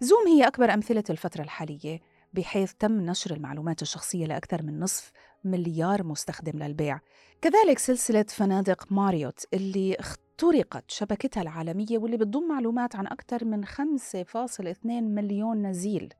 زوم 0.00 0.26
هي 0.26 0.46
أكبر 0.46 0.74
أمثلة 0.74 1.04
الفترة 1.10 1.42
الحالية 1.42 2.00
بحيث 2.32 2.72
تم 2.72 3.00
نشر 3.00 3.34
المعلومات 3.34 3.82
الشخصية 3.82 4.26
لأكثر 4.26 4.62
من 4.62 4.80
نصف 4.80 5.12
مليار 5.44 6.02
مستخدم 6.02 6.62
للبيع. 6.62 7.00
كذلك 7.42 7.78
سلسلة 7.78 8.22
فنادق 8.28 8.92
ماريوت 8.92 9.44
اللي 9.54 9.96
اخترقت 10.40 10.90
شبكتها 10.90 11.42
العالمية 11.42 11.98
واللي 11.98 12.16
بتضم 12.16 12.48
معلومات 12.48 12.96
عن 12.96 13.06
أكثر 13.06 13.44
من 13.44 13.64
5.2 13.64 14.86
مليون 14.86 15.66
نزيل. 15.66 16.14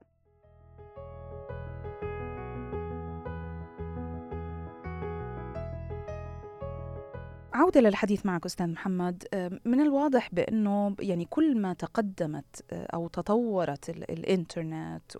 عودة 7.53 7.81
للحديث 7.81 8.27
معك 8.27 8.47
أستاذ 8.47 8.67
محمد. 8.67 9.25
من 9.65 9.81
الواضح 9.81 10.29
بأنه 10.33 10.95
يعني 11.01 11.25
كل 11.25 11.61
ما 11.61 11.73
تقدمت 11.73 12.65
أو 12.73 13.09
تطورت 13.09 13.89
الإنترنت 13.91 15.17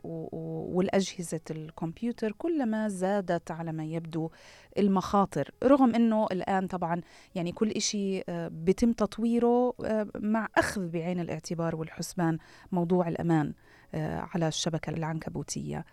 والأجهزة 0.61 1.41
الكمبيوتر 1.51 2.33
كلما 2.33 2.89
زادت 2.89 3.51
على 3.51 3.73
ما 3.73 3.85
يبدو 3.85 4.31
المخاطر 4.79 5.51
رغم 5.65 5.95
أنه 5.95 6.27
الآن 6.33 6.67
طبعا 6.67 7.01
يعني 7.35 7.53
كل 7.53 7.71
إشي 7.71 8.23
بيتم 8.49 8.93
تطويره 8.93 9.75
مع 10.19 10.49
أخذ 10.57 10.89
بعين 10.89 11.21
الاعتبار 11.21 11.77
والحسبان 11.77 12.39
موضوع 12.73 13.09
الأمان 13.09 13.55
على 13.95 14.49
الشبكة 14.49 14.91
العنكبوتية 14.91 15.85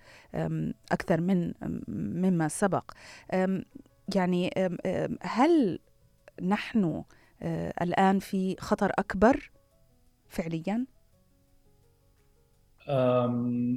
أكثر 0.91 1.21
من 1.21 1.53
مما 1.87 2.47
سبق 2.47 2.91
يعني 4.15 4.51
هل 5.21 5.79
نحن 6.41 7.03
آه، 7.41 7.73
الآن 7.81 8.19
في 8.19 8.55
خطر 8.59 8.91
أكبر 8.99 9.51
فعليا؟ 10.27 10.85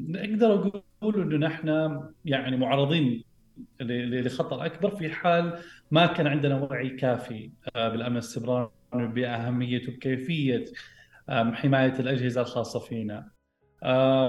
نقدر 0.09 0.83
أقول 1.03 1.23
أنه 1.23 1.37
نحن 1.47 2.01
يعني 2.25 2.57
معرضين 2.57 3.25
لخطر 3.81 4.67
أكبر 4.67 4.97
في 4.97 5.11
حال 5.11 5.59
ما 5.91 6.07
كان 6.07 6.27
عندنا 6.27 6.63
وعي 6.63 6.91
كافي 6.91 7.51
آه، 7.77 7.89
بالأمن 7.89 8.17
السيبراني 8.17 8.71
بأهمية 8.95 9.89
وكيفية 9.89 10.65
حماية 11.29 12.01
الأجهزة 12.01 12.41
الخاصة 12.41 12.79
فينا. 12.79 13.31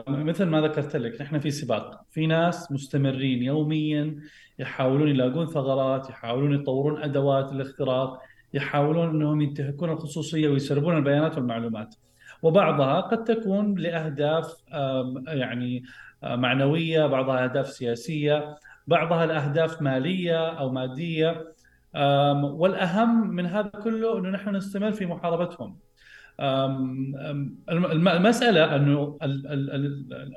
مثل 0.08 0.46
ما 0.46 0.62
ذكرت 0.62 0.96
لك 0.96 1.22
نحن 1.22 1.40
في 1.40 1.52
سباق. 1.52 2.06
في 2.12 2.28
ناس 2.28 2.72
مستمرين 2.72 3.44
يوميا 3.44 4.16
يحاولون 4.60 5.08
يلاقون 5.10 5.46
ثغرات 5.48 6.10
يحاولون 6.10 6.54
يطورون 6.62 7.04
أدوات 7.04 7.52
الاختراق 7.52 8.22
يحاولون 8.54 9.10
إنهم 9.10 9.42
ينتهكون 9.42 9.90
الخصوصية 9.90 10.50
ويسربون 10.50 10.98
البيانات 10.98 11.36
والمعلومات. 11.38 11.96
وبعضها 12.42 13.02
قد 13.02 13.24
تكون 13.24 13.76
لأهداف 13.76 14.54
يعني 15.28 15.84
معنوية 16.24 17.06
بعضها 17.08 17.44
أهداف 17.44 17.68
سياسية 17.68 18.56
بعضها 18.88 19.26
لأهداف 19.26 19.82
مالية 19.82 20.50
أو 20.50 20.72
مادية. 20.72 21.48
والأهم 22.44 23.30
من 23.30 23.46
هذا 23.46 23.68
كله 23.68 24.20
إنه 24.20 24.30
نحن 24.30 24.56
نستمر 24.56 24.92
في 24.92 25.06
محاربتهم. 25.06 25.78
المسألة 27.70 28.76
إنه 28.76 29.18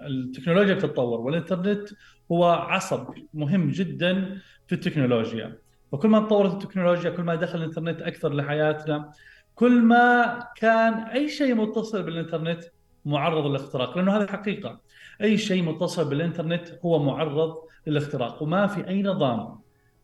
التكنولوجيا 0.06 0.74
بتتطور 0.74 1.20
والإنترنت 1.20 1.88
هو 2.32 2.44
عصب 2.44 3.06
مهم 3.34 3.70
جدا 3.70 4.38
في 4.66 4.74
التكنولوجيا. 4.74 5.58
وكل 5.92 6.08
ما 6.08 6.20
تطورت 6.20 6.52
التكنولوجيا 6.52 7.10
كل 7.10 7.22
ما 7.22 7.34
دخل 7.34 7.58
الإنترنت 7.58 8.02
أكثر 8.02 8.34
لحياتنا 8.34 9.10
كل 9.54 9.82
ما 9.82 10.38
كان 10.56 10.92
أي 10.94 11.28
شيء 11.28 11.54
متصل 11.54 12.02
بالإنترنت 12.02 12.64
معرض 13.04 13.46
للاختراق 13.46 13.98
لأنه 13.98 14.16
هذه 14.16 14.26
حقيقة. 14.26 14.80
أي 15.22 15.38
شيء 15.38 15.62
متصل 15.62 16.08
بالإنترنت 16.08 16.68
هو 16.84 17.02
معرض 17.02 17.54
للاختراق. 17.86 18.42
وما 18.42 18.66
في 18.66 18.88
أي 18.88 19.02
نظام 19.02 19.58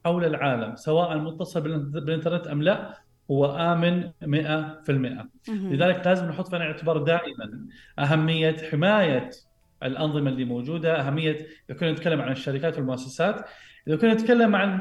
حول 0.05 0.25
العالم 0.25 0.77
سواء 0.77 1.19
متصل 1.19 1.61
بالإنترنت 1.61 2.47
أم 2.47 2.63
لا 2.63 3.01
هو 3.31 3.47
آمن 3.47 4.11
100% 4.23 5.29
لذلك 5.49 6.07
لازم 6.07 6.29
نحط 6.29 6.49
في 6.49 6.57
الاعتبار 6.57 6.99
دائما. 6.99 7.67
أهمية 7.99 8.57
حماية 8.71 9.31
الأنظمة 9.83 10.31
اللي 10.31 10.45
موجودة 10.45 11.01
أهمية 11.01 11.47
كنا 11.81 11.93
نتكلم 11.93 12.21
عن 12.21 12.33
الشركات 12.33 12.77
والمؤسسات. 12.77 13.45
إذا 13.91 13.99
كنا 13.99 14.15
نتكلم 14.15 14.57
عن 14.57 14.81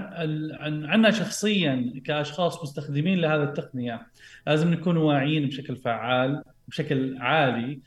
عن 0.59 0.85
عنا 0.85 1.11
شخصيا 1.11 2.01
كأشخاص 2.05 2.63
مستخدمين 2.63 3.19
لهذه 3.19 3.43
التقنية 3.43 4.07
لازم 4.47 4.73
نكون 4.73 4.97
واعيين 4.97 5.47
بشكل 5.47 5.75
فعال 5.75 6.43
بشكل 6.67 7.17
عالي 7.17 7.79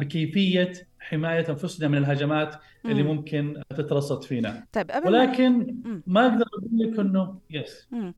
بكيفية 0.00 0.72
حماية 0.98 1.48
أنفسنا 1.48 1.88
من 1.88 1.98
الهجمات 1.98 2.54
اللي 2.84 3.02
مم. 3.02 3.08
ممكن 3.08 3.62
تترصد 3.70 4.22
فينا 4.22 4.66
طيب 4.72 4.90
قبل 4.90 5.08
ولكن. 5.08 5.76
ما 6.06 6.26
أقدر 6.26 6.44
أقول 6.58 6.92
لك 6.92 6.98
إنه 7.00 7.38
يس 7.50 7.88
مم. 7.90 8.14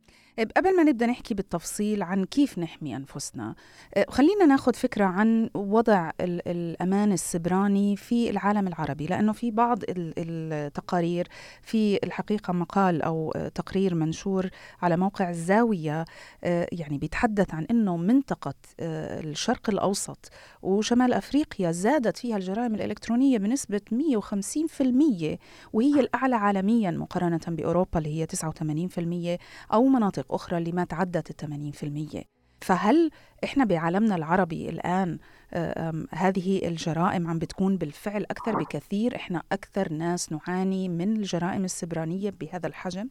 قبل 0.57 0.77
ما 0.77 0.83
نبدأ 0.83 1.07
نحكي 1.07 1.35
بالتفصيل 1.35 2.03
عن 2.03 2.25
كيف 2.25 2.59
نحمي 2.59 2.97
أنفسنا 2.97 3.55
أه، 3.95 4.07
خلينا 4.09 4.47
ناخذ 4.47 4.75
فكرة 4.75 5.05
عن 5.05 5.51
وضع 5.55 6.11
ال- 6.21 6.49
الأمان 6.49 7.13
السبراني 7.13 7.97
في 7.97 8.31
العالم 8.31 8.69
العربي 8.69 9.07
لأنه 9.07 9.33
في 9.33 9.51
بعض 9.51 9.83
ال- 9.83 10.15
التقارير 10.19 11.29
في 11.63 11.99
الحقيقة 12.05 12.53
مقال 12.53 13.03
أه، 13.03 13.51
تقرير 13.55 13.95
منشور 13.95 14.49
على 14.83 14.97
موقع 14.97 15.31
الزاوية 15.31 16.05
أه، 16.45 16.69
يعني 16.73 16.99
بيتحدث 16.99 17.55
عن 17.55 17.67
أنه 17.71 17.97
منطقة 17.97 18.55
أه، 18.81 19.21
الشرق 19.21 19.71
الأوسط 19.71 20.31
وشمال 20.63 21.13
أفريقيا 21.13 21.73
زادت 21.73 22.17
فيها 22.17 22.37
الجرائم 22.37 22.75
الإلكترونية 22.75 23.39
بنسبة 23.39 23.81
150% 23.93 25.39
وهي 25.73 26.01
الأعلى 26.01 26.37
عالميا 26.37 26.91
مقارنة 26.91 27.41
بأوروبا 27.49 27.99
اللي 27.99 28.21
هي 28.21 28.27
89% 28.27 29.39
أو 29.73 29.85
مناطق 29.87 30.26
أخرى 30.31 30.59
اللي 30.59 30.73
ما 30.73 30.85
تعدت 30.85 31.31
الثمانين 31.31 31.73
في 31.73 31.83
المية. 31.87 32.23
فهل 32.61 33.11
إحنا 33.45 33.65
بعالمنا 33.65 34.17
العربي 34.17 34.69
الآن 34.69 35.19
آه، 35.55 35.93
هذه 36.11 36.69
الجرائم 36.69 37.27
عم 37.29 37.39
بتكون 37.39 37.77
بالفعل 37.77 38.23
أكثر 38.31 38.59
بكثير؟ 38.59 39.17
إحنا 39.17 39.43
أكثر 39.53 39.93
ناس 39.93 40.33
نعاني 40.33 40.89
من 40.89 41.17
الجرائم 41.17 41.65
السبرانية 41.65 42.31
بهذا 42.41 42.67
الحجم؟ 42.67 43.09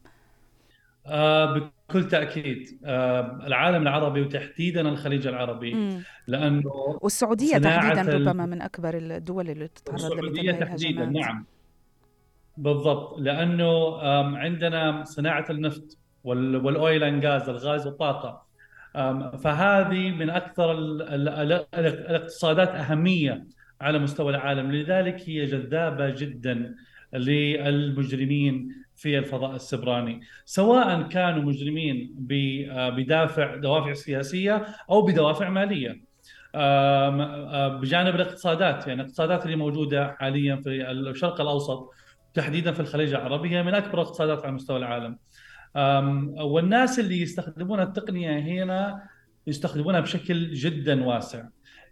آه 1.08 1.54
بكل 1.90 2.08
تأكيد. 2.08 2.80
آه 2.86 3.40
العالم 3.48 3.82
العربي 3.82 4.22
وتحديدا 4.22 4.82
الخليج 4.82 5.28
العربي. 5.28 5.74
مم. 5.74 6.04
لأنه 6.28 6.72
والسعودية 7.02 7.58
صناعة 7.58 7.94
تحديدا 7.94 8.18
ال- 8.18 8.28
ربما 8.28 8.46
من 8.46 8.62
أكبر 8.62 8.98
الدول 8.98 9.50
اللي 9.50 9.68
تتعرض 9.68 10.02
السعوديه 10.06 10.52
تحديدا 10.52 11.06
نعم. 11.06 11.46
بالضبط. 12.58 13.20
لأنه 13.20 13.98
عندنا 14.38 15.04
صناعة 15.04 15.46
النفط. 15.50 15.98
والاويل 16.26 17.04
اند 17.04 17.26
غاز 17.26 17.50
الغاز 17.50 17.88
والطاقة. 17.88 18.46
فهذه 19.44 20.12
من 20.12 20.30
أكثر 20.30 20.72
ال- 20.72 21.02
ال- 21.02 21.30
ال- 21.30 21.66
الاقتصادات 21.74 22.70
أهمية 22.70 23.46
على 23.82 24.00
مستوى 24.00 24.30
العالم. 24.30 24.72
لذلك 24.72 25.30
هي 25.30 25.46
جذابة 25.46 26.10
جدا 26.10 26.76
للمجرمين 27.14 28.70
في 28.96 29.18
الفضاء 29.18 29.56
السبراني. 29.56 30.22
سواء 30.46 31.02
كانوا 31.02 31.44
مجرمين 31.44 32.16
بدافع 32.98 33.56
دوافع 33.56 33.94
سياسية 33.94 34.66
أو 34.90 35.02
بدوافع 35.02 35.50
مالية. 35.50 36.06
بجانب 37.80 38.16
الاقتصادات 38.16 38.88
يعني 38.88 39.02
الاقتصادات 39.02 39.46
اللي 39.46 39.56
موجودة 39.56 40.16
حاليا 40.20 40.56
في 40.56 40.92
الشرق 40.92 41.42
الأوسط 41.42 41.90
تحديدا 42.34 42.72
في 42.72 42.80
الخليج 42.80 43.14
العربي 43.14 43.50
هي 43.50 43.64
من 43.64 43.76
أكبر 43.76 43.94
الاقتصادات 43.94 44.44
على 44.44 44.52
مستوى 44.52 44.78
العالم. 44.78 45.18
والناس 46.44 47.00
اللي 47.00 47.22
يستخدمون 47.22 47.80
التقنية 47.80 48.40
هنا 48.40 49.04
يستخدمونها 49.48 50.00
بشكل 50.00 50.54
جدا 50.54 51.04
واسع. 51.06 51.44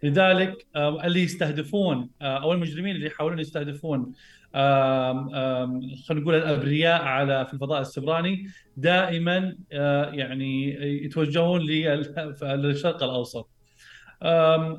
لذلك 0.02 0.66
اللي 0.76 1.22
يستهدفون 1.22 2.10
أو 2.22 2.52
المجرمين 2.52 2.94
اللي 2.96 3.06
يحاولون 3.06 3.38
يستهدفون 3.38 4.12
خلينا 4.54 6.22
نقول 6.22 6.34
الأبرياء 6.34 7.02
على 7.02 7.46
في 7.46 7.54
الفضاء 7.54 7.80
السبراني 7.80 8.46
دائما 8.76 9.56
يعني 10.12 10.74
يتوجهون 11.04 11.60
لل- 11.60 12.34
للشرق 12.42 13.02
الأوسط. 13.02 13.48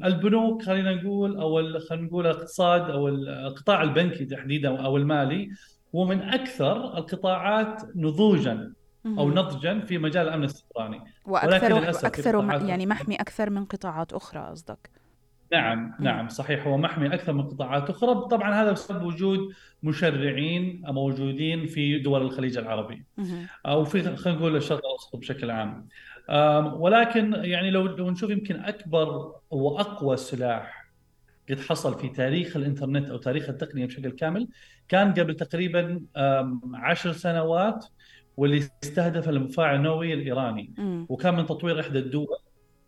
البنوك 0.05 0.63
خلينا 0.63 0.93
نقول 0.95 1.37
أو 1.37 1.79
خلينا 1.79 2.05
نقول 2.05 2.27
الاقتصاد 2.27 2.89
أو 2.89 3.07
القطاع 3.07 3.83
البنكي 3.83 4.25
تحديدا 4.25 4.77
أو 4.85 4.97
المالي 4.97 5.49
هو 5.95 6.05
من 6.05 6.21
أكثر 6.21 6.97
القطاعات 6.97 7.81
نضوجا. 7.95 8.73
أو. 9.05 9.29
نضجا 9.29 9.79
في 9.79 9.97
مجال 9.97 10.27
الأمن 10.27 10.43
السبراني 10.43 11.01
وأكثر 11.25 11.73
ولكن 11.73 11.81
للأسف 11.81 12.05
أكثر 12.05 12.37
قطاعات 12.37 12.61
يعني 12.61 12.85
محمي 12.85 13.15
أكثر 13.15 13.49
من 13.49 13.65
قطاعات 13.65 14.13
أخرى 14.13 14.39
قصدك 14.39 14.89
نعم. 15.51 15.93
نعم 15.99 16.29
صحيح 16.29 16.67
هو 16.67 16.77
محمي 16.77 17.13
أكثر 17.13 17.33
من 17.33 17.43
قطاعات 17.43 17.89
أخرى 17.89 18.27
طبعا 18.31 18.53
هذا 18.53 18.71
بسبب 18.71 19.03
وجود 19.03 19.39
مشرعين 19.83 20.81
موجودين 20.85 21.67
في 21.67 21.99
دول 21.99 22.21
الخليج 22.21 22.57
العربي. 22.57 23.05
أو 23.65 23.83
في 23.83 24.15
خلينا 24.15 24.39
نقول 24.39 24.55
الشرق 24.55 24.77
الأوسط 24.85 25.15
بشكل 25.15 25.51
عام 25.51 25.87
ولكن 26.73 27.33
يعني 27.33 27.71
لو 27.71 27.85
لو 27.85 28.09
نشوف 28.09 28.29
يمكن 28.29 28.55
أكبر 28.55 29.35
وأقوى 29.49 30.17
سلاح 30.17 30.85
قد 31.49 31.59
حصل 31.59 31.99
في 31.99 32.09
تاريخ 32.09 32.57
الإنترنت 32.57 33.09
أو 33.09 33.17
تاريخ 33.17 33.49
التقنية 33.49 33.85
بشكل 33.85 34.11
كامل 34.11 34.47
كان 34.87 35.13
قبل 35.13 35.35
تقريبا 35.35 36.01
عشر 36.73 37.11
سنوات 37.11 37.85
واللي 38.37 38.69
استهدف 38.83 39.29
المفاعل 39.29 39.75
النووي 39.75 40.13
الإيراني. 40.13 40.73
مم. 40.77 41.05
وكان 41.09 41.35
من 41.35 41.45
تطوير 41.45 41.79
إحدى 41.79 41.99
الدول. 41.99 42.37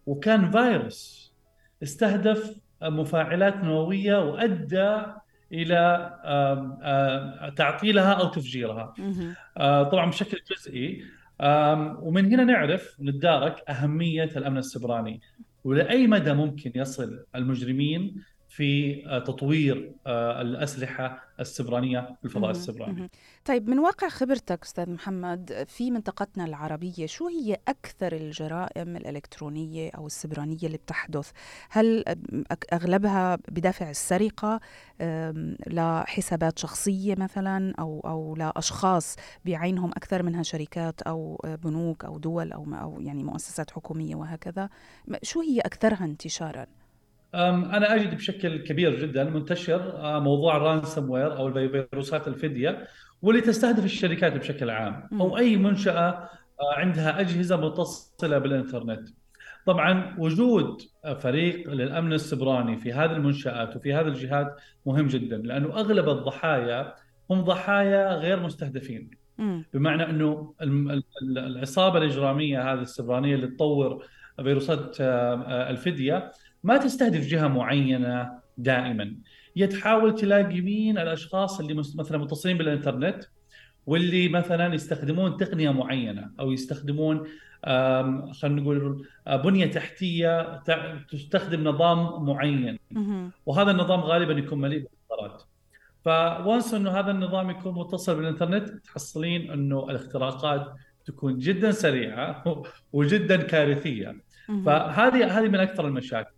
وكان 0.05 0.51
فيروس 0.51 1.33
استهدف 1.83 2.60
مفاعلات 2.81 3.55
نووية 3.55 4.29
وأدى 4.29 5.01
إلى 5.53 6.12
تعطيلها 7.55 8.13
أو 8.13 8.27
تفجيرها. 8.27 8.93
آه، 9.57 9.83
طبعا 9.83 10.10
بشكل 10.10 10.38
جزئي. 10.51 11.03
ومن 12.01 12.25
هنا 12.25 12.43
نعرف 12.43 12.97
نتدارك 13.01 13.69
أهمية 13.69 14.23
الأمن 14.23 14.57
السبراني. 14.57 15.21
ولأي 15.63 16.07
مدى 16.07 16.33
ممكن 16.33 16.71
يصل 16.75 17.23
المجرمين 17.36 18.23
في 18.58 19.04
آه، 19.08 19.20
تطوير 19.20 19.91
آه، 20.08 20.41
الأسلحة 20.41 21.24
السبرانية 21.39 22.00
في 22.20 22.26
الفضاء. 22.26 22.52
السبراني. 22.52 23.10
طيب 23.46 23.70
من 23.70 23.80
واقع 23.80 24.10
خبرتك 24.10 24.63
أستاذ 24.63 24.89
محمد 24.89 25.65
في 25.67 25.91
منطقتنا 25.91 26.46
العربية 26.46 27.06
شو 27.06 27.28
هي 27.28 27.58
أكثر 27.67 28.13
الجرائم 28.13 28.96
الإلكترونية 28.96 29.91
أو 29.98 30.08
السبرانية 30.08 30.58
اللي 30.63 30.78
بتحدث؟ 30.78 31.32
هل 31.70 32.04
أغلبها 32.74 33.36
بدافع 33.36 33.89
السرقة 33.89 34.60
لحسابات 35.67 36.60
شخصية 36.60 37.15
مثلا 37.17 37.74
أو 37.80 38.02
أو 38.06 38.36
لأشخاص 38.36 39.15
بعينهم 39.46 39.91
أكثر 39.91 40.24
منها 40.24 40.43
شركات 40.43 41.02
أو 41.02 41.41
بنوك 41.63 42.06
أو 42.06 42.17
دول 42.17 42.52
أو 42.52 42.65
أو 42.74 43.02
يعني 43.02 43.24
مؤسسات 43.24 43.72
حكومية 43.72 44.15
وهكذا؟ 44.15 44.70
شو 45.24 45.41
هي 45.41 45.60
أكثرها 45.60 46.06
انتشارا؟ 46.06 46.65
أم، 47.38 47.65
أنا 47.65 47.95
أجد 47.95 48.15
بشكل 48.15 48.58
كبير 48.58 49.00
جدا 49.02 49.23
منتشر 49.23 49.97
آه، 49.97 50.19
موضوع 50.19 50.58
الرانسوم 50.58 51.10
وير 51.10 51.38
أو 51.38 51.47
الفيروسات 51.47 52.28
الفدية 52.28 52.88
واللي 53.21 53.41
تستهدف 53.41 53.86
الشركات 53.86 54.34
بشكل 54.38 54.69
عام. 54.69 55.10
أو 55.21 55.38
أي 55.38 55.58
منشأة 55.58 56.10
آه، 56.60 56.73
عندها 56.78 57.19
أجهزة 57.19 57.58
متصلة 57.58 58.38
بالإنترنت 58.38 59.10
طبعا 59.65 60.15
وجود 60.19 60.82
فريق 61.19 61.69
للأمن 61.69 62.13
السبراني 62.13 62.78
في 62.78 62.93
هذه 62.93 63.12
المنشآت 63.12 63.76
وفي 63.76 63.93
هذه 63.93 64.08
الجهات 64.08 64.56
مهم 64.86 65.08
جدا 65.08 65.38
لأنه 65.38 65.67
أغلب 65.80 66.10
الضحايا 66.10 66.93
هم 67.32 67.41
ضحايا 67.41 68.13
غير 68.15 68.39
مستهدفين. 68.39 69.10
بمعنى 69.73 70.10
أنه 70.10 70.54
العصابة 71.38 71.97
الإجرامية 71.97 72.73
هذه 72.73 72.82
السبرانية 72.82 73.36
اللي 73.36 73.47
تطور 73.47 74.06
فيروسات 74.43 74.97
آه، 75.02 75.69
الفدية 75.69 76.32
ما 76.67 76.77
تستهدف 76.77 77.27
جهة 77.27 77.47
معينة 77.47 78.39
دائما. 78.58 79.15
هي 79.58 79.67
تحاول 79.67 80.15
تلاقي 80.15 80.62
مين 80.62 80.97
الأشخاص 80.97 81.60
اللي 81.60 81.73
مثلا 81.73 82.17
متصلين 82.17 82.58
بالإنترنت 82.58 83.23
واللي 83.86 84.30
مثلا 84.30 84.73
يستخدمون 84.73 85.38
تقنية 85.38 85.69
معينة 85.69 86.32
أو 86.39 86.51
يستخدمون 86.51 87.23
خلينا 88.34 88.62
نقول 88.62 89.08
آه، 89.27 89.36
بنية 89.36 89.65
تحتية 89.65 90.62
تستخدم 91.10 91.63
نظام 91.63 92.25
معين. 92.25 92.80
وهذا 93.45 93.71
النظام 93.71 93.99
غالبا 93.99 94.34
يكون 94.34 94.62
مليء 94.62 94.80
بالإختراقات. 94.80 95.43
فونس 96.06 96.73
إنه 96.73 96.91
هذا 96.91 97.12
النظام 97.12 97.49
يكون 97.49 97.75
متصل 97.75 98.15
بالإنترنت 98.15 98.69
تحصلين 98.69 99.51
إنه 99.51 99.89
الاختراقات 99.89 100.73
تكون 101.06 101.38
جدا 101.38 101.71
سريعة 101.71 102.43
وجدا 102.93 103.38
كارثية. 103.41 104.15
فهذه 104.65 105.39
هذه 105.39 105.47
من 105.47 105.60
أكثر 105.60 105.88
المشاكل. 105.88 106.37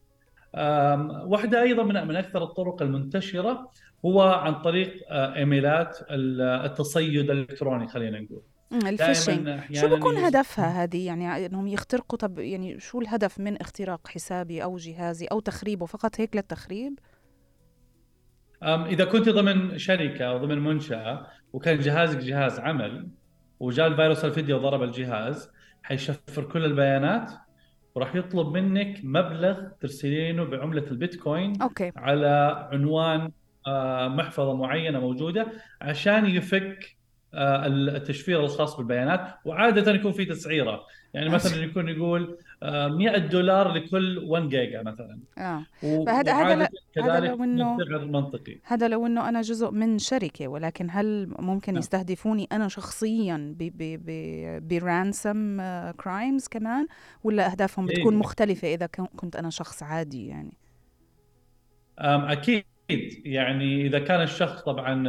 أم، 0.56 1.10
واحدة 1.32 1.62
أيضا 1.62 1.84
من 1.84 2.08
من 2.08 2.16
أكثر 2.16 2.44
الطرق 2.44 2.82
المنتشرة 2.82 3.72
هو 4.06 4.22
عن 4.22 4.62
طريق 4.62 4.94
آه، 5.10 5.36
إيميلات 5.36 5.98
ال- 6.12 6.42
التصيد 6.42 7.30
الإلكتروني 7.30 7.88
خلينا 7.88 8.20
نقول. 8.20 8.42
ال 8.88 8.96
phishing 8.96 9.60
شو 9.74 9.88
بكون 9.88 10.18
هدفها 10.18 10.84
هذه؟ 10.84 11.06
يعني 11.08 11.46
إنهم 11.46 11.68
يخترقوا 11.68 12.18
طب 12.20 12.40
يعني 12.40 12.80
شو 12.80 13.02
الهدف 13.02 13.40
من 13.40 13.62
اختراق 13.62 14.08
حسابي 14.08 14.64
أو 14.64 14.78
جهازي 14.78 15.26
أو 15.26 15.40
تخريبه؟ 15.40 15.86
فقط 15.86 16.20
هيك 16.22 16.36
للتخريب؟ 16.36 17.00
إذا 18.64 19.06
كنت 19.06 19.30
ضمن 19.30 19.78
شركة 19.78 20.26
أو 20.26 20.38
ضمن 20.38 20.60
منشأة 20.64 21.28
وكان 21.54 21.80
جهازك 21.80 22.18
جهاز 22.18 22.60
عمل 22.60 23.08
وجاء 23.60 23.88
الفيروس 23.88 24.26
الفيديو 24.26 24.58
وضرب 24.58 24.84
الجهاز 24.84 25.50
حيشفر 25.84 26.44
كل 26.44 26.66
البيانات 26.66 27.32
وراح 28.00 28.16
يطلب 28.16 28.48
منك 28.58 29.00
مبلغ 29.04 29.62
ترسلينه 29.82 30.44
بعملة 30.44 30.88
البيتكوين 30.92 31.62
okay. 31.62 31.92
على 31.96 32.68
عنوان 32.72 33.32
آه، 33.68 34.08
محفظة 34.08 34.56
معينة 34.56 35.00
موجودة 35.00 35.48
عشان 35.82 36.26
يفك 36.26 36.98
التشفير 37.34 38.44
الخاص 38.44 38.78
بالبيانات 38.78 39.36
وعاده 39.46 39.92
يكون 39.92 40.12
في 40.12 40.26
تسعيره 40.26 40.82
يعني 41.14 41.30
مثلا 41.30 41.64
يكون 41.64 41.90
يقول 41.90 42.38
100 42.64 43.18
دولار 43.18 43.74
لكل 43.74 44.18
1 44.18 44.50
جيجا 44.50 44.84
مثلا. 44.84 45.20
آه. 45.38 45.64
فهذا 45.82 46.34
هذا 46.34 46.68
هذا 46.98 47.20
لو 47.20 47.44
انه 47.44 47.78
منطقي. 48.06 48.58
هذا 48.64 48.88
لو 48.88 49.06
إنه 49.06 49.30
أنا 49.30 49.42
جزء 49.42 49.72
من 49.72 50.00
شركة 50.00 50.48
ولكن 50.48 50.88
هل 50.92 51.34
ممكن 51.40 51.74
نعم. 51.74 51.80
يستهدفوني 51.80 52.48
أنا 52.52 52.68
شخصيا 52.68 53.56
ب 54.62 54.76
ransom 54.76 55.62
crimes 55.92 56.48
كمان 56.48 56.88
ولا 57.24 57.52
أهدافهم 57.52 57.86
بتكون 57.86 58.14
إيه. 58.14 58.20
مختلفة 58.20 58.74
إذا 58.74 58.86
كنت 59.16 59.36
أنا 59.36 59.50
شخص 59.50 59.84
عادي 59.84 60.28
يعني؟ 60.28 60.58
أكيد. 62.00 62.66
يعني 63.26 63.86
إذا 63.86 64.00
كان 64.00 64.22
الشخص 64.22 64.62
طبعا 64.62 65.04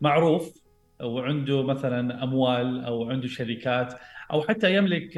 معروف 0.00 0.59
وعنده 1.02 1.62
مثلا 1.62 2.22
أموال 2.24 2.84
أو 2.84 3.10
عنده 3.10 3.28
شركات 3.28 3.94
أو 4.32 4.42
حتى 4.42 4.76
يملك 4.76 5.16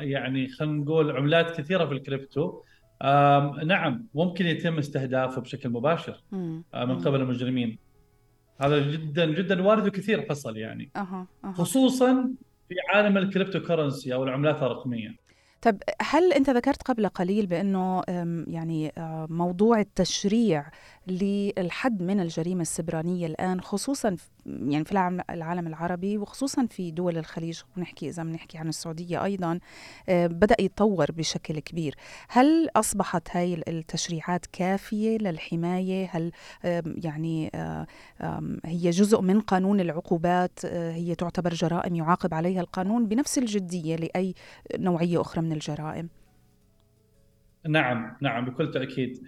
يعني 0.00 0.48
خلينا 0.48 0.74
نقول 0.74 1.16
عملات 1.16 1.60
كثيرة 1.60 1.86
في 1.86 1.92
الكريبتو. 1.92 2.62
نعم 3.64 4.06
ممكن 4.14 4.46
يتم 4.46 4.78
استهدافه 4.78 5.40
بشكل 5.40 5.68
مباشر 5.68 6.22
آه، 6.74 6.84
من 6.84 6.98
قبل 6.98 7.20
المجرمين. 7.20 7.78
هذا 8.60 8.90
جدا 8.90 9.26
جدا 9.26 9.62
وارد 9.62 9.86
وكثير 9.86 10.26
حصل 10.28 10.56
يعني. 10.56 10.90
أه. 10.96 11.26
أه. 11.44 11.52
خصوصا 11.52 12.30
في 12.68 12.74
عالم 12.88 13.18
ال 13.18 13.60
cryptocurrency 13.60 14.14
أو 14.14 14.24
العملات 14.24 14.62
الرقمية. 14.62 15.16
طب 15.62 15.78
هل 16.00 16.32
أنت 16.32 16.50
ذكرت 16.50 16.82
قبل 16.82 17.08
قليل 17.08 17.46
بأنه 17.46 18.02
يعني 18.46 18.92
آه، 18.98 19.26
موضوع 19.30 19.80
التشريع 19.80 20.66
للحد 21.06 22.02
من 22.02 22.20
الجريمة 22.20 22.62
السبرانية 22.62 23.26
الآن 23.26 23.60
خصوصا 23.60 24.16
يعني 24.46 24.84
في 24.84 24.92
العالم 25.30 25.66
العربي 25.66 26.18
وخصوصا 26.18 26.66
في 26.66 26.90
دول 26.90 27.18
الخليج. 27.18 27.60
ونحكي 27.76 28.08
إذا 28.08 28.22
بنحكي 28.22 28.58
عن 28.58 28.68
السعودية 28.68 29.24
أيضا 29.24 29.58
آه، 30.08 30.26
بدأ 30.26 30.56
يتطور 30.60 31.12
بشكل 31.12 31.58
كبير. 31.58 31.94
هل 32.28 32.68
أصبحت 32.76 33.36
هاي 33.36 33.62
التشريعات 33.68 34.46
كافية 34.46 35.18
للحماية؟ 35.18 36.08
هل 36.12 36.32
يعني 37.04 37.50
آه، 37.54 37.86
هي 38.64 38.90
جزء 38.90 39.20
من 39.20 39.40
قانون 39.40 39.80
العقوبات؟ 39.80 40.66
هي 40.66 41.14
تعتبر 41.14 41.54
جرائم 41.54 41.94
يعاقب 41.94 42.34
عليها 42.34 42.60
القانون 42.60 43.06
بنفس 43.06 43.38
الجدية 43.38 43.96
لأي 43.96 44.34
نوعية 44.78 45.20
أخرى 45.20 45.42
من 45.42 45.52
الجرائم؟ 45.52 46.08
نعم 47.68 48.16
نعم 48.20 48.44
بكل 48.44 48.70
تأكيد. 48.70 49.18
آه، 49.18 49.24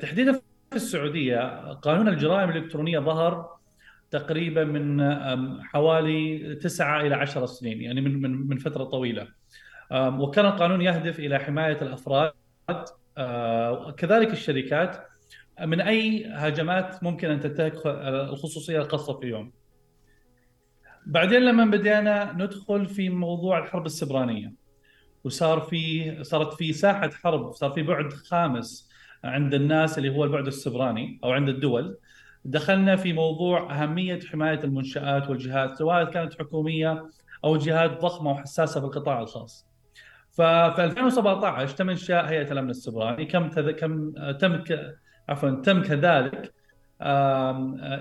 تحديدا 0.00 0.32
في 0.32 0.76
السعودية 0.76 1.72
قانون 1.72 2.08
الجرائم 2.08 2.50
الإلكترونية 2.50 2.98
ظهر 2.98 3.56
تقريبا 4.10 4.64
من 4.64 5.02
حوالي 5.62 6.54
تسعة 6.54 7.00
إلى 7.00 7.14
عشر 7.14 7.46
سنين 7.46 7.82
يعني 7.82 8.00
من 8.00 8.20
من 8.22 8.48
من 8.48 8.56
فترة 8.58 8.84
طويلة 8.84 9.28
وكان 9.92 10.46
القانون 10.46 10.82
يهدف 10.82 11.18
إلى 11.18 11.38
حماية 11.38 11.82
الأفراد 11.82 12.32
آه، 13.18 13.90
كذلك 13.90 14.32
الشركات 14.32 15.06
من 15.60 15.80
أي 15.80 16.26
هجمات 16.26 17.02
ممكن 17.02 17.30
أن 17.30 17.40
تنتهك 17.40 17.86
الخصوصية 17.86 18.78
الخاصه 18.78 19.20
فيهم. 19.20 19.52
بعدين 21.06 21.42
لما 21.42 21.64
بدينا 21.64 22.32
ندخل 22.32 22.86
في 22.86 23.08
موضوع 23.08 23.58
الحرب 23.58 23.86
السبرانية 23.86 24.52
وصار 25.24 25.60
في 25.60 26.24
صارت 26.24 26.54
في 26.54 26.72
ساحة 26.72 27.10
حرب 27.10 27.52
صار 27.52 27.70
في 27.70 27.82
بعد 27.82 28.12
خامس 28.12 28.90
عند 29.26 29.54
الناس 29.54 29.98
اللي 29.98 30.16
هو 30.16 30.24
البعد 30.24 30.46
السبراني 30.46 31.20
أو 31.24 31.30
عند 31.30 31.48
الدول. 31.48 31.98
دخلنا 32.44 32.96
في 32.96 33.12
موضوع 33.12 33.82
أهمية 33.82 34.20
حماية 34.20 34.64
المنشآت 34.64 35.28
والجهات 35.28 35.74
سواء 35.76 36.04
كانت 36.04 36.40
حكومية 36.40 37.10
أو 37.44 37.56
جهات 37.56 38.00
ضخمة 38.00 38.30
وحساسة 38.30 38.80
في 38.80 38.86
القطاع 38.86 39.20
الخاص. 39.20 39.66
ففي 40.30 40.84
2017 40.84 41.76
تم 41.76 41.90
إنشاء 41.90 42.24
هيئة 42.24 42.52
الأمن 42.52 42.70
السبراني. 42.70 43.24
كم 43.24 43.48
تذ... 43.50 43.70
كم 43.70 44.12
تم 44.40 44.56
ك... 44.56 44.96
عفوا 45.28 45.50
تم 45.50 45.82
كذلك 45.82 46.52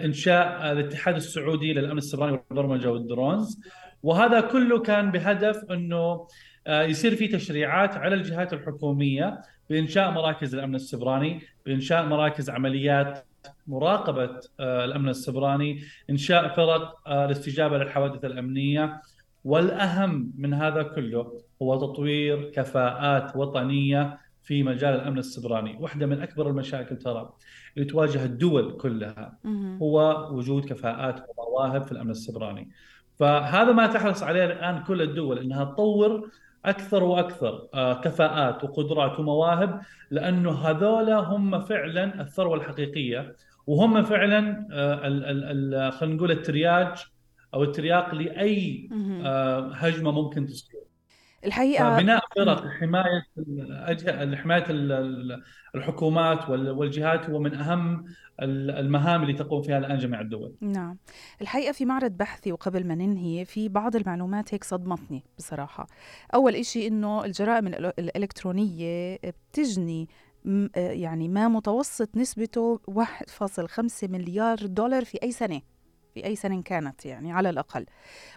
إنشاء 0.05 0.71
الاتحاد 0.71 1.15
السعودي 1.15 1.73
للأمن 1.73 1.97
السيبراني 1.97 2.39
والبرمجة 2.49 2.91
وال 2.91 3.06
drones. 3.06 3.59
وهذا 4.03 4.41
كله 4.41 4.79
كان 4.79 5.11
بهدف 5.11 5.71
إنه 5.71 6.27
يصير 6.67 7.15
في 7.15 7.27
تشريعات 7.27 7.97
على 7.97 8.15
الجهات 8.15 8.53
الحكومية 8.53 9.41
بإنشاء 9.69 10.11
مراكز 10.11 10.55
الأمن 10.55 10.75
السيبراني، 10.75 11.41
بإنشاء 11.65 12.05
مراكز 12.05 12.49
عمليات 12.49 13.25
مراقبة 13.67 14.39
آه، 14.59 14.85
الأمن 14.85 15.09
السيبراني، 15.09 15.81
إنشاء 16.09 16.55
فرق 16.55 17.07
آه، 17.07 17.25
الاستجابة 17.25 17.77
للحوادث 17.77 18.25
الأمنية، 18.25 19.01
والأهم 19.43 20.33
من 20.37 20.53
هذا 20.53 20.83
كله 20.83 21.41
هو 21.61 21.75
تطوير 21.75 22.51
كفاءات 22.51 23.35
وطنية 23.35 24.19
في 24.43 24.63
مجال 24.63 24.93
الأمن 24.93 25.17
السيبراني، 25.17 25.77
واحدة 25.79 26.05
من 26.05 26.21
أكبر 26.21 26.49
المشاكل 26.49 26.97
ترى 26.97 27.33
اللي 27.77 27.85
تواجه 27.87 28.25
الدول 28.25 28.77
كلها 28.77 29.37
هو 29.81 30.29
وجود 30.31 30.65
كفاءات 30.65 31.25
ومواهب 31.37 31.83
في 31.83 31.91
الأمن 31.91 32.11
السبراني. 32.11 32.69
فهذا 33.19 33.71
ما 33.71 33.87
تحرص 33.87 34.23
عليه 34.23 34.45
الآن 34.45 34.83
كل 34.83 35.01
الدول 35.01 35.39
إنها 35.39 35.63
تطور 35.63 36.29
أكثر 36.69 37.03
وأكثر 37.03 37.67
آه، 37.73 38.01
كفاءات 38.01 38.63
وقدرات 38.63 39.19
ومواهب 39.19 39.81
لأنه 40.11 40.51
هذولا 40.51 41.15
هم 41.19 41.59
فعلا 41.59 42.21
الثروة 42.21 42.55
الحقيقية 42.55 43.35
وهم 43.67 44.03
فعلا 44.03 44.67
آه، 44.71 45.89
خلينا 45.89 46.15
نقول 46.15 46.31
الترياج 46.31 47.05
أو 47.53 47.63
الترياق 47.63 48.15
لأي 48.15 48.89
آه، 49.25 49.71
هجمة 49.73 50.11
ممكن 50.11 50.45
تصير. 50.45 50.84
الحقيقة 51.45 51.97
بناء 51.97 52.23
فرق 52.35 52.67
حماية 52.67 53.25
حماية 54.35 54.65
الحكومات 55.75 56.49
والجهات 56.49 57.29
هو 57.29 57.39
من 57.39 57.53
أهم 57.53 58.05
المهام 58.41 59.21
اللي 59.21 59.33
تقوم 59.33 59.61
فيها 59.61 59.77
الآن 59.77 59.97
جميع 59.97 60.21
الدول. 60.21 60.55
نعم. 60.61 60.97
الحقيقة 61.41 61.71
في 61.71 61.85
معرض 61.85 62.11
بحثي 62.11 62.51
وقبل 62.51 62.87
ما 62.87 62.95
ننهي 62.95 63.45
في 63.45 63.69
بعض 63.69 63.95
المعلومات 63.95 64.53
هيك 64.53 64.63
صدمتني 64.63 65.23
بصراحة. 65.37 65.87
أول 66.33 66.65
شيء 66.65 66.87
إنه 66.87 67.25
الجرائم 67.25 67.67
الإلكترونية 67.67 69.19
بتجني 69.51 70.09
يعني 70.75 71.27
ما 71.27 71.47
متوسط 71.47 72.17
نسبته 72.17 72.79
1.5 72.87 74.09
مليار 74.09 74.57
دولار 74.65 75.05
في 75.05 75.19
أي 75.23 75.31
سنة. 75.31 75.61
في 76.15 76.25
أي 76.25 76.35
سنة 76.35 76.61
كانت 76.61 77.05
يعني 77.05 77.31
على 77.31 77.49
الأقل. 77.49 77.85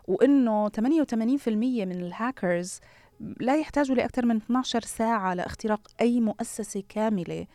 وإنه 0.09 0.69
88% 0.69 1.49
من 1.87 1.93
الهاكرز 1.93 2.81
لا 3.21 3.57
يحتاجوا 3.57 3.97
لأكثر 3.97 4.27
من 4.27 4.37
12 4.37 4.81
ساعة 4.81 5.35
لاختراق 5.35 5.88
أي 6.01 6.21
مؤسسة 6.21 6.83
كاملة. 6.88 7.47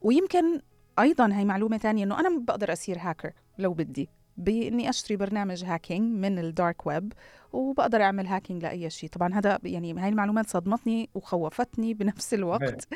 ويمكن 0.00 0.60
أيضا 0.98 1.32
هي 1.32 1.44
معلومة 1.44 1.78
ثانية 1.78 2.04
إنه 2.04 2.20
أنا 2.20 2.38
بقدر 2.38 2.72
أصير 2.72 2.98
هاكر 3.00 3.32
لو 3.58 3.72
بدي 3.74 4.08
بإني 4.36 4.88
أشتري 4.88 5.16
برنامج 5.16 5.64
hacking 5.64 6.18
من 6.18 6.38
ال 6.38 6.48
dark 6.48 6.86
web 6.86 7.12
وبقدر 7.52 8.02
أعمل 8.02 8.26
hacking 8.26 8.62
لأي 8.62 8.90
شيء. 8.90 9.10
طبعا 9.10 9.34
هذا 9.34 9.58
يعني 9.64 9.92
هاي 9.94 10.08
المعلومات 10.08 10.48
صدمتني 10.48 11.10
وخوفتني 11.14 11.94
بنفس 11.94 12.34
الوقت. 12.34 12.88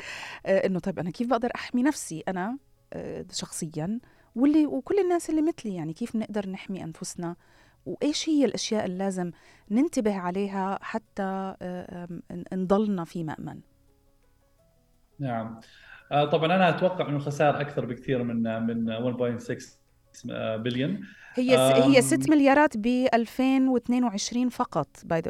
آه 0.45 0.65
إنه 0.65 0.79
طيب 0.79 0.99
أنا 0.99 1.11
كيف 1.11 1.27
بقدر 1.27 1.51
أحمي 1.55 1.83
نفسي 1.83 2.23
أنا 2.27 2.57
آه 2.93 3.25
شخصيا؟ 3.31 3.99
واللي 4.35 4.65
وكل 4.65 4.99
الناس 4.99 5.29
اللي 5.29 5.41
مثلي 5.41 5.75
يعني 5.75 5.93
كيف 5.93 6.15
نقدر 6.15 6.49
نحمي 6.49 6.83
أنفسنا؟ 6.83 7.35
وإيش 7.85 8.29
هي 8.29 8.45
الأشياء 8.45 8.85
اللي 8.85 8.97
لازم 8.97 9.31
ننتبه 9.71 10.17
عليها 10.17 10.79
حتى 10.81 11.55
آه، 11.61 12.07
نضلنا 12.53 13.03
في 13.03 13.23
مأمن؟ 13.23 13.59
نعم. 15.19 15.59
آه، 16.11 16.25
طبعا 16.25 16.45
أنا 16.45 16.69
أتوقع 16.69 17.07
إنه 17.07 17.17
الخسائر 17.17 17.61
أكثر 17.61 17.85
بكثير 17.85 18.23
من 18.23 18.65
من 18.65 18.89
1.6 19.39 19.79
بليون 20.57 21.01
هي 21.37 21.57
هي 21.83 22.01
6 22.01 22.29
مليارات 22.29 22.77
ب 22.77 23.07
2022 23.13 24.49
فقط 24.49 24.87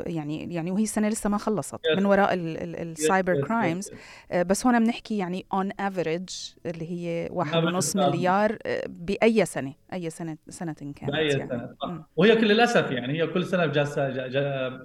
يعني 0.08 0.54
يعني 0.54 0.72
وهي 0.72 0.84
السنة 0.84 1.10
لسه 1.10 1.30
ما 1.30 1.38
خلصت 1.38 1.80
من 1.98 2.06
وراء 2.06 2.30
ال 2.34 2.52
cyber 2.52 3.42
crimes 3.42 3.92
آه، 4.32 4.44
بس 4.44 4.66
هون 4.66 4.80
بنحكي 4.80 5.18
يعني 5.18 5.46
on 5.54 5.72
average 5.80 6.30
اللي 6.66 6.92
هي 6.92 7.30
1.5 7.32 7.96
مليار 7.96 8.58
آه، 8.66 8.84
بأي 8.88 9.46
سنة؟ 9.46 9.74
أي 9.94 10.10
سنة 10.10 10.38
سنة 10.50 10.74
كانت 10.74 11.12
بأي 11.12 11.28
يعني. 11.28 11.50
سنة. 11.50 12.04
وهي 12.16 12.36
كل 12.36 12.48
للأسف 12.48 12.92
يعني 12.92 13.22
هي 13.22 13.28
كل 13.28 13.46
سنة 13.46 13.66
جالسه 13.66 14.08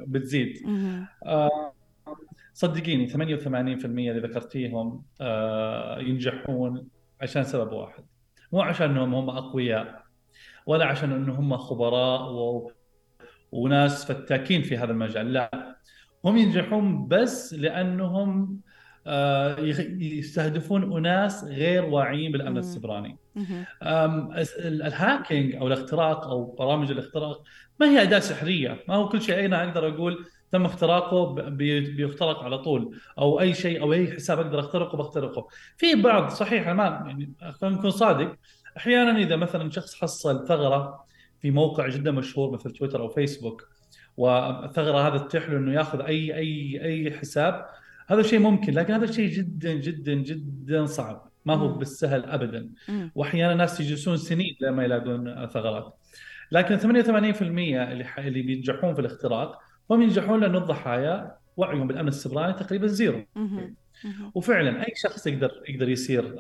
بتزيد. 0.07 0.59
صدقيني 2.55 3.09
88% 3.09 3.15
اللي 3.85 4.21
ذكرتيهم 4.21 5.03
ينجحون 5.99 6.89
عشان 7.21 7.45
سبب 7.45 7.73
واحد. 7.73 8.05
مو 8.53 8.61
عشان 8.61 8.91
إنهم 8.91 9.15
هم 9.15 9.31
أقوياء 9.31 10.03
ولا 10.67 10.85
عشان 10.85 11.13
انهم 11.13 11.53
هم 11.53 11.57
خبراء 11.57 12.33
و... 12.33 12.73
وناس 13.53 14.05
فتاكين 14.13 14.63
في 14.63 14.77
هذا 14.77 14.93
المجال 14.93 15.33
لا. 15.33 15.77
هم 16.25 16.37
ينجحون 16.37 17.09
بس 17.09 17.55
لأنهم 17.55 18.61
آه، 19.07 19.61
يستهدفون 19.99 20.97
أناس 20.97 21.45
غير 21.45 21.85
واعيين 21.85 22.33
بالأمن 22.33 22.59
السبراني. 22.59 23.17
الهاكينج 24.59 25.55
أو 25.55 25.67
الاختراق 25.67 26.27
أو 26.27 26.45
برامج 26.45 26.91
الاختراق 26.91 27.43
ما 27.81 27.87
هي 27.87 28.03
أداة 28.03 28.19
سحرية، 28.19 28.85
ما 28.89 28.95
هو 28.95 29.09
كل 29.09 29.23
شيء 29.23 29.45
أنا 29.45 29.65
أقدر 29.65 29.89
أقول 29.89 30.25
تم 30.53 30.65
اختراقه 30.65 31.35
بيخترق 31.97 32.43
على 32.43 32.59
طول 32.59 32.97
أو 33.19 33.41
أي 33.41 33.55
شيء 33.55 33.83
أو 33.83 33.93
أي 33.93 34.13
حساب 34.13 34.41
أقدر 34.41 34.61
أخترقه 34.61 34.99
بخترقه. 34.99 35.49
في 35.77 35.95
بعض 35.95 36.31
صحيح 36.31 36.69
ما 36.69 36.85
يعني 36.85 37.33
خلينا 37.61 37.77
نكون 37.77 37.91
صادق. 37.91 38.37
أحيانا 38.77 39.19
إذا 39.19 39.37
مثلا 39.37 39.71
شخص 39.71 39.95
حصل 39.95 40.47
ثغرة 40.49 41.05
في 41.41 41.51
موقع 41.51 41.89
جدا 41.89 42.11
مشهور 42.11 42.51
مثل 42.51 42.71
تويتر 42.71 43.01
أو 43.01 43.09
فيسبوك 43.09 43.69
والثغرة 44.17 45.09
هذا 45.09 45.19
تتيح 45.19 45.51
له 45.51 45.57
إنه 45.57 45.73
يأخذ 45.73 46.01
أي 46.01 46.35
أي 46.37 46.85
أي 46.85 47.19
حساب 47.19 47.67
هذا 48.07 48.23
شيء 48.23 48.39
ممكن 48.39 48.73
لكن 48.73 48.95
هذا 48.95 49.13
شيء 49.13 49.29
جدا 49.29 49.73
جدا 49.73 50.15
جدا 50.15 50.87
صعب. 50.87 51.29
ما 51.45 51.55
هو 51.55 51.69
بالسهل 51.69 52.25
ابدا. 52.25 52.71
واحيانا 53.15 53.53
الناس 53.53 53.81
يجلسون 53.81 54.17
سنين 54.17 54.57
لما 54.61 54.85
يلاقون 54.85 55.47
ثغرات. 55.47 55.99
لكن 56.53 56.79
88% 56.79 57.43
اللي 57.43 58.07
اللي 58.19 58.43
بينجحون 58.43 58.95
في 58.95 59.01
الاختراق 59.01 59.59
هم 59.95 60.03
ينجحون 60.03 60.41
لأنه 60.41 60.59
الضحايا 60.59 61.37
وعيهم 61.57 61.87
بالأمن 61.87 62.09
السيبراني 62.09 62.53
تقريبا 62.53 62.87
zero. 62.87 63.21
وفعلا 64.35 64.87
أي 64.87 64.93
شخص 64.97 65.27
يقدر 65.27 65.51
يقدر 65.69 65.89
يصير 65.89 66.35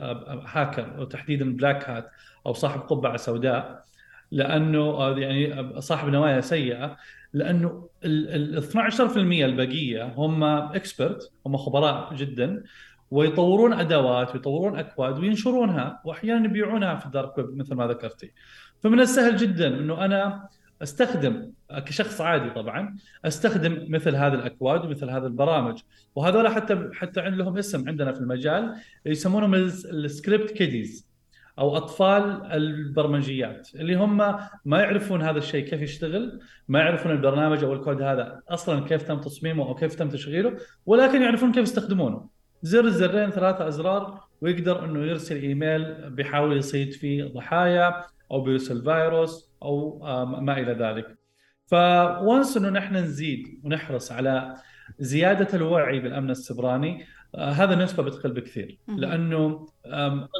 هاكر 0.46 1.00
وتحديدا 1.00 1.56
black 1.56 1.90
hat 1.90 2.10
أو 2.46 2.52
صاحب 2.52 2.80
قبعة 2.80 3.16
سوداء 3.16 3.84
لأنه 4.30 5.08
يعني 5.18 5.80
صاحب 5.80 6.08
نوايا 6.08 6.40
سيئة 6.40 6.96
لأنه 7.32 7.88
ال 8.04 8.62
12% 8.62 9.16
البقية 9.16 10.12
هم 10.16 10.44
expert 10.44 11.32
هم 11.46 11.56
خبراء 11.56 12.14
جدا 12.14 12.64
ويطورون 13.10 13.72
أدوات 13.72 14.34
ويطورون 14.34 14.78
أكواد 14.78 15.18
وينشرونها 15.18 16.02
واحيانا 16.04 16.44
يبيعونها 16.44 16.94
في 16.94 17.06
ال 17.06 17.13
dark 17.13 17.38
web 17.38 17.56
مثل 17.56 17.74
ما 17.74 17.86
ذكرتي. 17.86 18.32
فمن 18.80 19.00
السهل 19.00 19.36
جدا 19.36 19.66
إنه 19.66 20.04
أنا 20.04 20.48
أستخدم 20.82 21.52
كشخص 21.86 22.20
عادي 22.20 22.50
طبعا 22.50 22.96
أستخدم 23.24 23.86
مثل 23.88 24.16
هذه 24.16 24.34
الأكواد 24.34 24.84
ومثل 24.84 25.10
هذه 25.10 25.26
البرامج. 25.26 25.80
وهذول 26.14 26.48
حتى 26.48 26.90
حتى 26.92 27.20
عندهم 27.20 27.58
اسم 27.58 27.88
عندنا 27.88 28.12
في 28.12 28.20
المجال 28.20 28.74
يسمونهم 29.06 29.54
ال 29.54 29.68
script 29.68 30.50
kiddies 30.50 31.12
أو 31.58 31.76
أطفال 31.76 32.46
البرمجيات 32.52 33.68
اللي 33.74 33.94
هم 33.94 34.16
ما 34.64 34.80
يعرفون 34.80 35.22
هذا 35.22 35.38
الشيء 35.38 35.64
كيف 35.64 35.82
يشتغل 35.82 36.40
ما 36.68 36.78
يعرفون 36.78 37.12
البرنامج 37.12 37.64
أو 37.64 37.72
الكود 37.72 38.02
هذا 38.02 38.42
أصلا 38.48 38.84
كيف 38.84 39.02
تم 39.02 39.20
تصميمه 39.20 39.68
أو 39.68 39.74
كيف 39.74 39.94
تم 39.94 40.08
تشغيله 40.08 40.56
ولكن 40.86 41.22
يعرفون 41.22 41.52
كيف 41.52 41.62
يستخدمونه. 41.62 42.28
زر 42.62 42.88
زرين 42.88 43.30
ثلاثة 43.30 43.68
أزرار 43.68 44.20
ويقدر 44.40 44.84
إنه 44.84 45.04
يرسل 45.04 45.36
إيميل 45.36 46.10
بيحاول 46.10 46.56
يصيد 46.56 46.92
فيه 46.92 47.24
ضحايا 47.24 48.04
أو 48.30 48.40
بيرسل 48.40 48.82
فيروس. 48.84 49.51
أو 49.62 49.98
ما 50.40 50.58
إلى 50.58 50.72
ذلك. 50.72 51.18
ف 51.66 51.84
once 51.84 52.56
إنه 52.56 52.68
نحن 52.68 52.96
نزيد 52.96 53.60
ونحرص 53.64 54.12
على 54.12 54.56
زيادة 54.98 55.48
الوعي 55.54 56.00
بالأمن 56.00 56.30
السيبراني 56.30 57.04
آه، 57.34 57.50
هذا 57.50 57.74
النسبة 57.74 58.02
بتقل 58.02 58.32
بكثير. 58.32 58.78
لأنه 58.88 59.66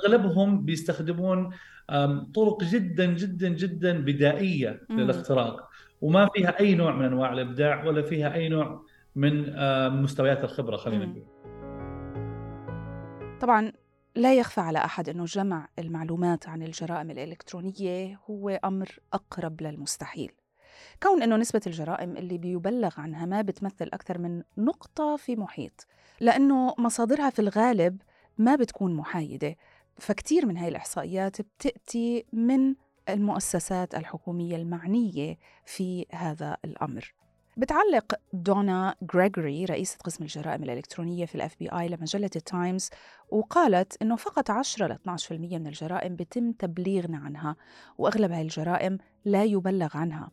أغلبهم 0.05 0.65
بيستخدمون 0.65 1.51
طرق 2.35 2.65
جدا 2.65 3.07
جدا 3.07 3.49
جدا 3.49 4.05
بدائية 4.05 4.81
للاختراق. 4.91 5.69
وما 6.01 6.29
فيها 6.35 6.61
أي 6.61 6.75
نوع 6.75 6.97
من 6.97 7.05
أنواع 7.05 7.33
الإبداع 7.33 7.85
ولا 7.85 8.03
فيها 8.03 8.35
أي 8.35 8.49
نوع 8.49 8.85
من 9.17 9.53
مستويات 10.03 10.45
الخبرة 10.45 10.77
خلينا 10.77 11.07
نقول. 11.07 11.25
طبعا 13.41 13.73
لا 14.15 14.35
يخفى 14.35 14.61
على 14.61 14.79
أحد 14.79 15.09
إنه 15.09 15.25
جمع 15.25 15.69
المعلومات 15.79 16.49
عن 16.49 16.63
الجرائم 16.63 17.11
الإلكترونية 17.11 18.21
هو 18.31 18.49
أمر 18.65 18.99
أقرب 19.13 19.63
للمستحيل. 19.63 20.33
كون 21.03 21.23
إنه 21.23 21.37
نسبة 21.37 21.61
الجرائم 21.67 22.17
اللي 22.17 22.39
بيبلغ 22.39 23.01
عنها 23.01 23.27
ما 23.27 23.43
بتمثل 23.43 23.91
أكثر 23.93 24.19
من 24.19 24.43
نقطة 24.59 25.17
في 25.17 25.37
محيط 25.37 25.87
لأنه 26.21 26.75
مصادرها 26.79 27.31
في 27.31 27.39
الغالب 27.39 28.03
ما 28.39 28.57
بتكون 28.57 28.95
محايدة. 28.95 29.57
فكتير 29.99 30.47
من 30.47 30.57
هاي 30.57 30.69
الإحصائيات 30.69 31.41
بتأتي 31.41 32.25
من 32.33 32.75
المؤسسات 33.09 33.95
الحكومية 33.95 34.57
المعنية 34.57 35.39
في 35.65 36.07
هذا 36.13 36.57
الأمر. 36.65 37.15
بتعلق 37.57 38.15
دونا 38.33 38.95
غريغوري 39.15 39.65
رئيسة 39.65 39.99
قسم 40.05 40.25
الجرائم 40.25 40.63
الإلكترونية 40.63 41.27
في 41.27 41.35
ال 41.35 41.57
FBI 41.59 41.89
لمجلة 41.89 42.31
التايمز 42.37 42.91
وقالت 43.31 44.03
إنه 44.03 44.17
فقط 44.17 44.51
10 44.51 44.87
ل 44.87 44.93
12% 45.19 45.33
من 45.33 45.67
الجرائم 45.67 46.17
بيتم 46.17 46.53
تبليغنا 46.53 47.19
عنها 47.19 47.57
وأغلب 47.99 48.33
هاي 48.33 48.43
الجرائم 48.43 48.99
لا 49.25 49.45
يبلغ 49.45 49.97
عنها. 49.97 50.31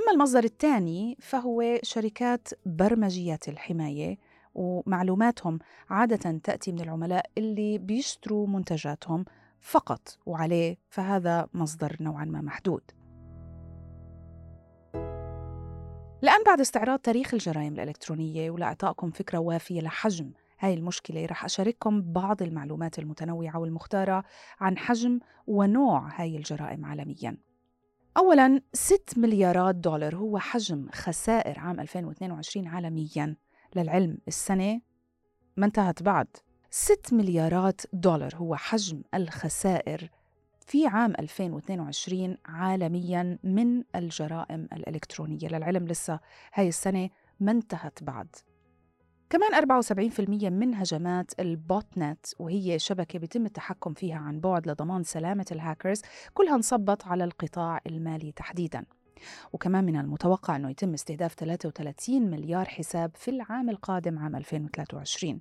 أما 0.00 0.12
المصدر 0.12 0.44
الثاني 0.44 1.16
فهو 1.20 1.78
شركات 1.82 2.48
برمجيات 2.66 3.48
الحماية 3.48 4.18
ومعلوماتهم 4.54 5.58
عادة 5.90 6.40
تأتي 6.44 6.72
من 6.72 6.80
العملاء 6.80 7.26
اللي 7.38 7.78
بيشتروا 7.78 8.46
منتجاتهم 8.46 9.24
فقط 9.60 10.18
وعليه 10.26 10.76
فهذا 10.88 11.48
مصدر 11.54 11.96
نوعا 12.00 12.24
ما 12.24 12.40
محدود. 12.40 12.82
الآن 16.24 16.42
بعد 16.46 16.60
استعراض 16.60 16.98
تاريخ 16.98 17.34
الجرائم 17.34 17.74
الإلكترونية 17.74 18.50
ولإعطائكم 18.50 19.10
فكرة 19.10 19.38
وافية 19.38 19.80
لحجم 19.80 20.32
هاي 20.60 20.74
المشكلة 20.74 21.26
رح 21.26 21.44
أشارككم 21.44 22.12
بعض 22.12 22.42
المعلومات 22.42 22.98
المتنوعة 22.98 23.58
والمختارة 23.58 24.24
عن 24.60 24.78
حجم 24.78 25.20
ونوع 25.46 26.08
هاي 26.20 26.36
الجرائم 26.36 26.84
عالمياً. 26.84 27.36
أولاً 28.16 28.60
6 28.72 29.18
مليارات 29.18 29.74
دولار 29.74 30.16
هو 30.16 30.38
حجم 30.38 30.88
خسائر 30.92 31.58
عام 31.58 31.80
2022 31.80 32.66
عالمياً. 32.66 33.36
للعلم 33.76 34.18
السنة 34.28 34.80
ما 35.56 35.66
انتهت 35.66 36.02
بعد. 36.02 36.28
6 36.70 37.16
مليارات 37.16 37.80
دولار 37.92 38.36
هو 38.36 38.56
حجم 38.56 39.02
الخسائر 39.14 40.10
في 40.66 40.86
عام 40.86 41.12
2022 41.18 42.36
عالميا 42.46 43.38
من 43.44 43.82
الجرائم 43.96 44.68
الإلكترونية. 44.72 45.48
للعلم 45.48 45.86
لسه 45.86 46.20
هاي 46.54 46.68
السنة 46.68 47.10
ما 47.40 47.52
انتهت 47.52 48.02
بعد. 48.02 48.36
كمان 49.30 49.54
74% 49.54 50.50
من 50.50 50.74
هجمات 50.74 51.40
ال 51.40 51.98
botnet 51.98 52.26
وهي 52.38 52.78
شبكة 52.78 53.18
بيتم 53.18 53.46
التحكم 53.46 53.94
فيها 53.94 54.16
عن 54.18 54.40
بعد 54.40 54.68
لضمان 54.68 55.02
سلامة 55.02 55.46
الهاكرز 55.52 56.02
كلها 56.34 56.54
انصبت 56.54 57.06
على 57.06 57.24
القطاع 57.24 57.80
المالي 57.86 58.32
تحديداً. 58.32 58.84
وكمان 59.52 59.84
من 59.84 59.96
المتوقع 59.96 60.56
أنه 60.56 60.70
يتم 60.70 60.94
استهداف 60.94 61.34
33 61.34 62.30
مليار 62.30 62.64
حساب 62.64 63.10
في 63.14 63.30
العام 63.30 63.70
القادم 63.70 64.18
عام 64.18 64.36
2023 64.36 65.40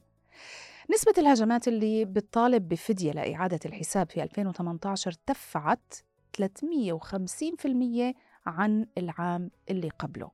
نسبة 0.91 1.13
الهجمات 1.17 1.67
اللي 1.67 2.05
بتطالب 2.05 2.69
بفدية 2.69 3.11
لإعادة 3.11 3.59
الحساب 3.65 4.09
في 4.09 4.23
2018 4.23 5.11
ارتفعت 5.11 5.93
350% 6.37 8.13
عن 8.45 8.85
العام 8.97 9.51
اللي 9.69 9.89
قبله. 9.89 10.31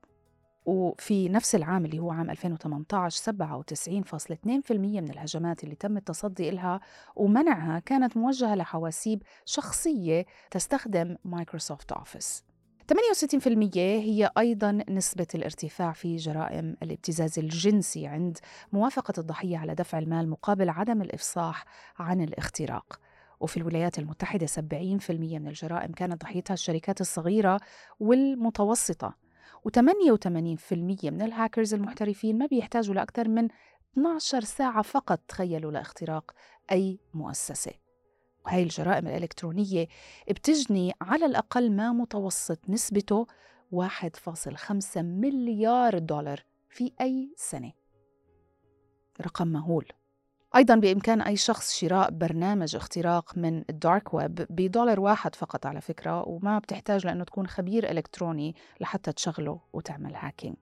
وفي 0.66 1.28
نفس 1.28 1.54
العام 1.54 1.84
اللي 1.84 1.98
هو 1.98 2.10
عام 2.10 2.30
2018 2.30 3.32
97.2% 3.32 4.72
من 4.72 5.10
الهجمات 5.10 5.64
اللي 5.64 5.74
تم 5.74 5.96
التصدي 5.96 6.50
لها 6.50 6.80
ومنعها 7.16 7.78
كانت 7.78 8.16
موجهة 8.16 8.54
لحواسيب 8.54 9.22
شخصية 9.44 10.26
تستخدم 10.50 11.16
مايكروسوفت 11.24 11.92
أوفيس. 11.92 12.49
68% 12.90 12.96
هي 13.76 14.30
أيضا 14.38 14.84
نسبة 14.88 15.26
الارتفاع 15.34 15.92
في 15.92 16.16
جرائم 16.16 16.76
الابتزاز 16.82 17.38
الجنسي 17.38 18.06
عند 18.06 18.38
موافقة 18.72 19.14
الضحية 19.18 19.58
على 19.58 19.74
دفع 19.74 19.98
المال 19.98 20.30
مقابل 20.30 20.68
عدم 20.68 21.02
الإفصاح 21.02 21.64
عن 21.98 22.20
الاختراق. 22.20 23.00
وفي 23.40 23.56
الولايات 23.56 23.98
المتحدة 23.98 24.46
70% 24.46 24.60
من 25.10 25.48
الجرائم 25.48 25.92
كانت 25.92 26.22
ضحيتها 26.22 26.54
الشركات 26.54 27.00
الصغيرة 27.00 27.60
والمتوسطة 28.00 29.16
و88% 29.68 30.72
من 31.04 31.22
الهاكرز 31.22 31.74
المحترفين 31.74 32.38
ما 32.38 32.46
بيحتاجوا 32.46 32.94
لأكثر 32.94 33.28
من 33.28 33.48
12 33.92 34.40
ساعة 34.40 34.82
فقط 34.82 35.20
تخيلوا 35.28 35.72
لاختراق 35.72 36.30
أي 36.72 36.98
مؤسسة. 37.14 37.79
وهي 38.46 38.62
الجرائم 38.62 39.06
الإلكترونية 39.06 39.88
بتجني 40.30 40.92
على 41.00 41.26
الأقل 41.26 41.72
ما 41.72 41.92
متوسط 41.92 42.58
نسبته 42.68 43.26
1.5 43.74 44.96
مليار 44.96 45.98
دولار 45.98 46.44
في 46.68 46.92
أي 47.00 47.34
سنة. 47.36 47.72
رقم 49.20 49.48
مهول. 49.48 49.86
أيضا 50.56 50.74
بإمكان 50.74 51.20
أي 51.20 51.36
شخص 51.36 51.74
شراء 51.74 52.10
برنامج 52.10 52.76
اختراق 52.76 53.38
من 53.38 53.64
ال 53.70 53.79
dark 53.79 54.14
web 54.14 54.46
بدولار 54.50 55.00
واحد 55.00 55.34
فقط 55.34 55.66
على 55.66 55.80
فكرة 55.80 56.28
وما 56.28 56.58
بتحتاج 56.58 57.06
لأنه 57.06 57.24
تكون 57.24 57.46
خبير 57.46 57.90
إلكتروني 57.90 58.54
لحتى 58.80 59.12
تشغله 59.12 59.60
وتعمل 59.72 60.14
hacking 60.14 60.56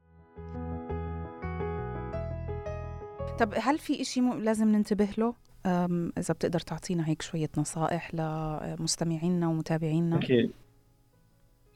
طب 3.38 3.54
هل 3.56 3.78
في 3.78 4.00
إشي 4.00 4.20
لازم 4.20 4.68
ننتبه 4.68 5.08
له؟ 5.18 5.34
إذا 5.66 6.34
بتقدر 6.34 6.60
تعطينا 6.60 7.08
هيك 7.08 7.22
شوية 7.22 7.50
نصائح 7.56 8.14
لمستمعينا 8.14 9.48
ومتابعينا. 9.48 10.16
أكيد. 10.16 10.50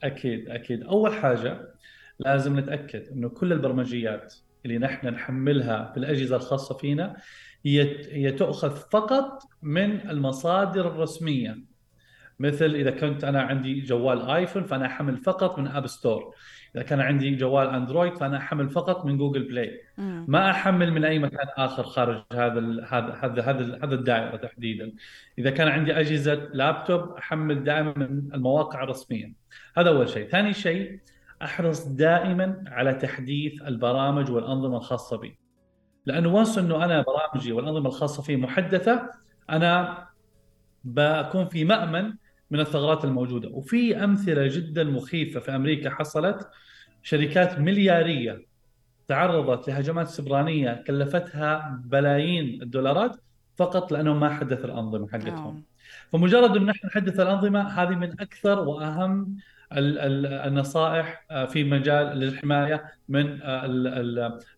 أكيد 0.02 0.48
أكيد. 0.48 0.82
أول 0.82 1.14
حاجة 1.14 1.68
لازم 2.18 2.58
نتأكد 2.58 3.08
إنه 3.08 3.28
كل 3.28 3.52
البرمجيات 3.52 4.34
اللي 4.64 4.78
نحن 4.78 5.06
نحملها 5.06 5.92
في 5.92 5.96
الأجهزة 5.96 6.36
الخاصة 6.36 6.74
فينا 6.74 7.16
هي 7.64 8.06
هي 8.12 8.32
تؤخذ 8.32 8.76
فقط 8.76 9.42
من 9.62 10.10
المصادر 10.10 10.88
الرسمية. 10.88 11.58
مثل 12.38 12.74
إذا 12.74 12.90
كنت 12.90 13.24
أنا 13.24 13.42
عندي 13.42 13.80
جوال 13.80 14.30
آيفون 14.30 14.64
فأنا 14.64 14.86
احمل 14.86 15.16
فقط 15.16 15.58
من 15.58 15.66
آب 15.66 15.86
ستور 15.86 16.34
إذا 16.76 16.82
كان 16.82 17.00
عندي 17.00 17.36
جوال 17.36 17.68
اندرويد 17.68 18.14
فأنا 18.16 18.36
أحمل 18.36 18.70
فقط 18.70 19.04
من 19.06 19.18
جوجل 19.18 19.42
بلاي 19.48 19.80
مم. 19.98 20.24
ما 20.28 20.50
أحمل 20.50 20.92
من 20.92 21.04
أي 21.04 21.18
مكان 21.18 21.46
آخر 21.56 21.82
خارج 21.82 22.22
هذا 22.32 22.58
ال- 22.58 22.84
هذا 22.88 23.12
هذا 23.22 23.42
هذا 23.42 23.78
هذا 23.84 23.94
الدائرة 23.94 24.36
تحديدا. 24.36 24.92
إذا 25.38 25.50
كان 25.50 25.68
عندي 25.68 26.00
أجهزة 26.00 26.34
لابتوب 26.34 27.12
أحمل 27.18 27.64
دائما 27.64 27.94
من 27.96 28.34
المواقع 28.34 28.82
الرسمية. 28.82 29.32
هذا 29.76 29.88
أول 29.88 30.08
شيء. 30.08 30.28
ثاني 30.28 30.52
شيء 30.52 30.98
أحرص 31.42 31.86
دائما 31.88 32.64
على 32.66 32.94
تحديث 32.94 33.62
البرامج 33.62 34.30
والأنظمة 34.30 34.76
الخاصة 34.76 35.18
بي. 35.18 35.38
لأنه 36.06 36.34
وانس 36.34 36.58
إنه 36.58 36.84
أنا 36.84 37.02
برامجي 37.02 37.52
والأنظمة 37.52 37.86
الخاصة 37.86 38.22
فيه 38.22 38.36
محدثة 38.36 39.10
أنا 39.50 40.06
بكون 40.84 41.44
في 41.46 41.64
مأمن 41.64 42.12
من 42.52 42.60
الثغرات 42.60 43.04
الموجودة. 43.04 43.48
وفي 43.48 44.04
أمثلة 44.04 44.46
جدا 44.46 44.84
مخيفة 44.84 45.40
في 45.40 45.56
أمريكا 45.56 45.90
حصلت. 45.90 46.48
شركات 47.02 47.58
مليارية 47.58 48.46
تعرضت 49.08 49.68
لهجمات 49.68 50.08
سبرانية 50.08 50.84
كلفتها 50.86 51.80
بلايين 51.84 52.62
الدولارات 52.62 53.16
فقط 53.56 53.92
لأنهم 53.92 54.20
ما 54.20 54.30
حدث 54.34 54.64
الأنظمة 54.64 55.08
حقتهم. 55.08 55.56
آه. 55.56 55.62
فمجرد 56.12 56.56
أن 56.56 56.66
نحن 56.66 56.86
نحدث 56.86 57.20
الأنظمة 57.20 57.60
هذه 57.68 57.94
من 57.94 58.20
أكثر 58.20 58.58
وأهم 58.68 59.36
ال- 59.72 59.98
ال- 59.98 60.26
النصائح 60.26 61.24
آه، 61.30 61.44
في 61.44 61.64
مجال 61.64 62.06
للحماية 62.18 62.84
من 63.08 63.42
آه، 63.42 63.66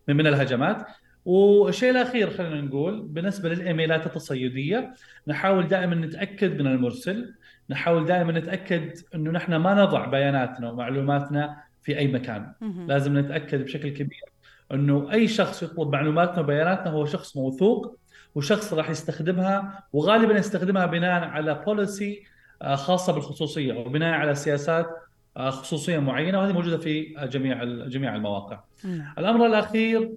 من 0.07 0.15
من 0.15 0.27
الهجمات. 0.27 0.85
والشيء 1.25 1.91
الأخير 1.91 2.29
خلينا 2.29 2.61
نقول 2.61 3.01
بالنسبة 3.01 3.49
للإيميلات 3.49 4.05
التصيدية 4.05 4.93
نحاول 5.27 5.67
دائما 5.67 5.95
نتأكد 5.95 6.61
من 6.61 6.67
المرسل. 6.67 7.33
نحاول 7.69 8.05
دائما 8.05 8.31
نتأكد 8.31 8.93
إنه 9.15 9.31
نحن 9.31 9.55
ما 9.55 9.73
نضع 9.73 10.05
بياناتنا 10.05 10.71
ومعلوماتنا 10.71 11.57
في 11.81 11.97
أي 11.97 12.07
مكان. 12.07 12.51
لازم 12.61 13.17
نتأكد 13.17 13.63
بشكل 13.63 13.89
كبير 13.89 14.23
إنه 14.71 15.11
أي 15.11 15.27
شخص 15.27 15.63
يطلب 15.63 15.91
معلوماتنا 15.91 16.39
وبياناتنا 16.39 16.89
هو 16.89 17.05
شخص 17.05 17.37
موثوق 17.37 17.97
وشخص 18.35 18.73
راح 18.73 18.89
يستخدمها 18.89 19.83
وغالبا 19.93 20.33
يستخدمها 20.33 20.85
بناء 20.85 21.23
على 21.23 21.63
policy 21.65 22.23
خاصة 22.73 23.13
بالخصوصية 23.13 23.73
وبناء 23.73 24.13
على 24.13 24.35
سياسات 24.35 24.87
آه، 25.37 25.49
خصوصية 25.49 25.99
معينة 25.99 26.39
وهذه 26.39 26.53
موجودة 26.53 26.77
في 26.77 27.17
آه، 27.17 27.25
جميع 27.25 27.63
جميع 27.63 28.15
المواقع. 28.15 28.59
نعم. 28.83 29.13
الأمر 29.17 29.45
الأخير 29.45 30.11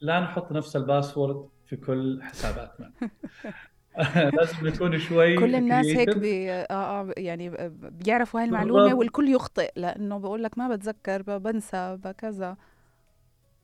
لا 0.00 0.20
نحط 0.20 0.52
نفس 0.52 0.76
ال 0.76 0.84
password 0.84 1.48
في 1.66 1.76
كل 1.76 2.20
حساباتنا. 2.22 2.90
لازم 4.38 4.66
نكون 4.66 4.98
شوي 4.98 5.36
كل 5.36 5.54
الناس 5.54 5.86
هيك. 5.86 6.18
بي... 6.18 6.52
آه 6.52 6.64
آه 6.70 7.14
يعني 7.16 7.70
بيعرفوا 8.04 8.40
هاي 8.40 8.46
المعلومة 8.46 8.82
بالضبط. 8.82 8.98
والكل 8.98 9.28
يخطئ 9.28 9.72
لأنه 9.76 10.18
بقول 10.18 10.42
لك 10.42 10.58
ما 10.58 10.68
بتذكر 10.76 11.38
بنسى 11.38 11.98
بكذا 12.04 12.56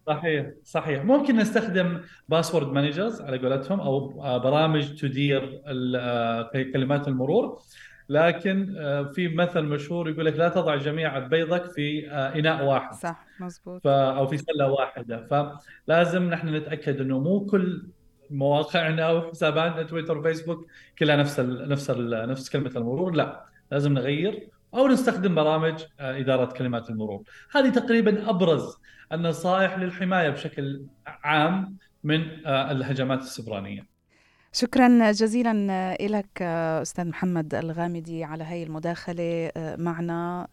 صحيح 0.06 0.46
صحيح. 0.64 1.04
ممكن 1.04 1.36
نستخدم 1.36 2.00
password 2.28 2.68
managers 2.72 3.20
على 3.20 3.38
قولتهم 3.38 3.80
أو 3.80 4.22
آه، 4.22 4.38
برامج 4.38 5.00
تدير 5.00 5.62
آه، 5.66 6.50
كلمات 6.72 7.08
المرور. 7.08 7.58
لكن 8.08 8.74
آه، 8.78 9.02
في 9.02 9.28
مثل 9.28 9.62
مشهور 9.62 10.08
يقول 10.10 10.26
لك 10.26 10.34
لا 10.36 10.48
تضع 10.48 10.76
جميع 10.76 11.18
بيضك 11.18 11.70
في 11.70 12.10
آه، 12.10 12.38
إناء 12.38 12.64
واحد. 12.64 12.92
صح 12.94 13.26
مزبوط. 13.40 13.82
ف 13.84 13.86
أو 13.86 14.26
في 14.26 14.38
سلة 14.38 14.70
واحدة. 14.70 15.26
فلازم 15.86 16.30
نحن 16.30 16.54
نتأكد 16.54 17.00
إنه 17.00 17.18
مو 17.20 17.46
كل 17.46 17.86
مواقعنا 18.30 19.02
أو 19.02 19.30
حساباتنا 19.30 19.82
تويتر 19.82 20.18
وفيسبوك 20.18 20.66
كلها 20.98 21.16
نفس 21.16 21.40
ال 21.40 21.68
نفس 21.68 21.90
ال 21.90 22.28
نفس 22.28 22.50
كلمة 22.50 22.72
المرور. 22.76 23.12
لا 23.12 23.44
لازم 23.72 23.92
نغير 23.92 24.48
أو 24.74 24.88
نستخدم 24.88 25.34
برامج 25.34 25.84
آه، 26.00 26.18
إدارة 26.20 26.52
كلمات 26.52 26.90
المرور. 26.90 27.22
هذه 27.52 27.68
تقريبا 27.68 28.30
أبرز 28.30 28.78
النصائح 29.12 29.78
للحماية 29.78 30.30
بشكل 30.30 30.82
عام 31.06 31.76
من 32.04 32.46
آه، 32.46 32.70
الهجمات 32.70 33.20
السبرانية. 33.20 33.86
شكرا 34.52 35.10
جزيلا 35.10 35.96
لك 36.00 36.42
أستاذ 36.42 37.08
محمد 37.08 37.54
الغامدي 37.54 38.24
على 38.24 38.44
هاي 38.44 38.62
المداخلة 38.62 39.50
آه، 39.56 39.76
معنا 39.76 40.46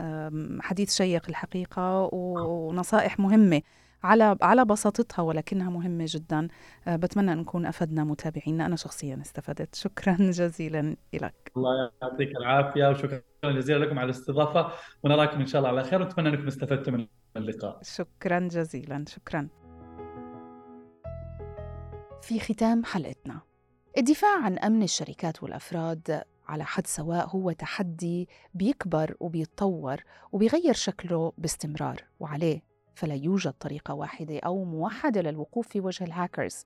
حديث 0.61 0.95
شيق 0.95 1.23
الحقيقة 1.29 2.09
ونصائح 2.13 3.19
مهمة. 3.19 3.61
على 4.05 4.37
على 4.41 4.65
بساطتها 4.65 5.23
ولكنها 5.23 5.69
مهمة 5.69 6.05
جدا. 6.07 6.47
آه، 6.87 6.95
بتمنى 6.95 7.33
أن 7.33 7.37
نكون 7.37 7.65
أفدنا 7.65 8.03
متابعينا. 8.03 8.65
أنا 8.65 8.75
شخصيا 8.75 9.21
استفدت. 9.21 9.75
شكرا 9.75 10.17
جزيلا 10.39 10.95
لك 11.13 11.51
الله 11.57 11.91
يعطيك 12.01 12.29
العافية 12.37 12.87
وشكرا 12.89 13.21
جزيلا 13.45 13.85
لكم 13.85 13.99
على 13.99 14.05
الاستضافة. 14.05 14.71
ونراكم 15.03 15.39
إن 15.39 15.45
شاء 15.45 15.59
الله 15.59 15.69
على 15.69 15.83
خير 15.83 16.01
ونتمنى 16.01 16.29
أنكم 16.29 16.47
استفدتم 16.47 16.93
من 16.93 17.07
اللقاء. 17.37 17.79
شكرا 17.83 18.39
جزيلا. 18.39 19.05
شكرا. 19.07 19.47
في 22.21 22.39
ختام 22.39 22.83
حلقتنا. 22.85 23.39
الدفاع 23.97 24.43
عن 24.43 24.57
أمن 24.57 24.83
الشركات 24.83 25.43
والأفراد 25.43 26.21
على 26.47 26.65
حد 26.65 26.87
سواء 26.87 27.27
هو 27.27 27.51
تحدي 27.51 28.29
بيكبر 28.53 29.15
وبيتطور 29.19 29.97
وبيغير 30.31 30.73
شكله 30.73 31.33
باستمرار. 31.37 32.03
وعليه 32.19 32.74
فلا 32.95 33.15
يوجد 33.15 33.51
طريقة 33.51 33.93
واحدة 33.93 34.39
أو 34.39 34.63
موحدة 34.63 35.21
للوقوف 35.21 35.67
في 35.67 35.79
وجه 35.79 36.03
الهاكرز 36.03 36.65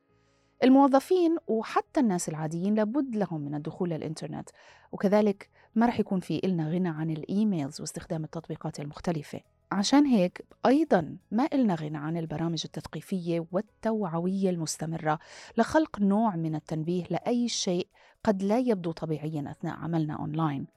الموظفين 0.64 1.38
وحتى 1.48 2.00
الناس 2.00 2.30
العاديين 2.30 2.76
لابد 2.76 3.16
لهم 3.16 3.42
من 3.42 3.56
الدخول 3.56 3.90
للإنترنت 3.90 4.50
وكذلك 4.92 5.50
ما 5.76 5.86
رح 5.86 6.00
يكون 6.00 6.20
في 6.20 6.42
إلنا 6.44 6.70
غنى 6.70 6.90
عن 6.90 7.10
ال 7.10 7.20
emails 7.20 7.82
واستخدام 7.82 8.24
التطبيقات 8.24 8.80
المختلفة. 8.80 9.40
عشان 9.72 10.06
هيك 10.06 10.46
أيضا 10.66 11.18
ما 11.32 11.48
إلنا 11.54 11.76
غنى 11.76 11.98
عن 11.98 12.18
البرامج 12.18 12.62
التثقيفية 12.66 13.46
والتوعوية 13.52 14.50
المستمرة 14.50 15.20
لخلق 15.58 16.00
نوع 16.00 16.36
من 16.36 16.56
التنبيه 16.56 17.04
لأي 17.10 17.48
شيء 17.48 17.88
قد 18.24 18.44
لا 18.44 18.58
يبدو 18.58 18.92
طبيعيا 18.92 19.52
أثناء 19.52 19.78
عملنا 19.78 20.14
أونلاين 20.14 20.68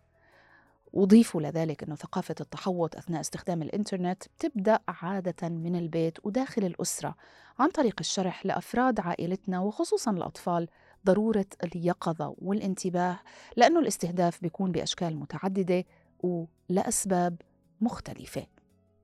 وضيفوا 0.93 1.41
لذلك 1.43 1.83
أنه 1.83 1.95
ثقافة 1.95 2.35
التحوط 2.41 2.97
أثناء 2.97 3.21
استخدام 3.21 3.63
الإنترنت 3.63 4.23
تبدأ 4.39 4.79
عادة 4.89 5.49
من 5.49 5.77
البيت 5.77 6.27
وداخل 6.27 6.65
الأسرة 6.65 7.15
عن 7.59 7.69
طريق 7.69 7.97
الشرح 8.01 8.47
لأفراد 8.47 9.01
عائلتنا 9.01 9.61
وخصوصا 9.61 10.11
الأطفال 10.11 10.69
ضرورة 11.07 11.47
اليقظة 11.65 12.35
والانتباه 12.39 13.21
لأنه 13.57 13.81
الاستهداف 13.81 14.43
بيكون 14.43 14.73
بأشكال 14.73 15.17
متعددة 15.17 15.85
ولأسباب 16.23 17.37
مختلفة. 17.81 18.47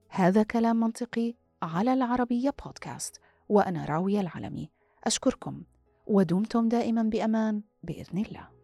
هذا 0.09 0.43
كلام 0.43 0.79
منطقي 0.79 1.33
على 1.61 1.93
العربية 1.93 2.53
بودكاست 2.65 3.19
وأنا 3.49 3.85
راوية 3.85 4.21
العلمي. 4.21 4.69
أشكركم 5.03 5.63
ودمتم 6.07 6.69
دائما 6.69 7.03
بأمان 7.03 7.61
بإذن 7.83 8.17
الله. 8.17 8.58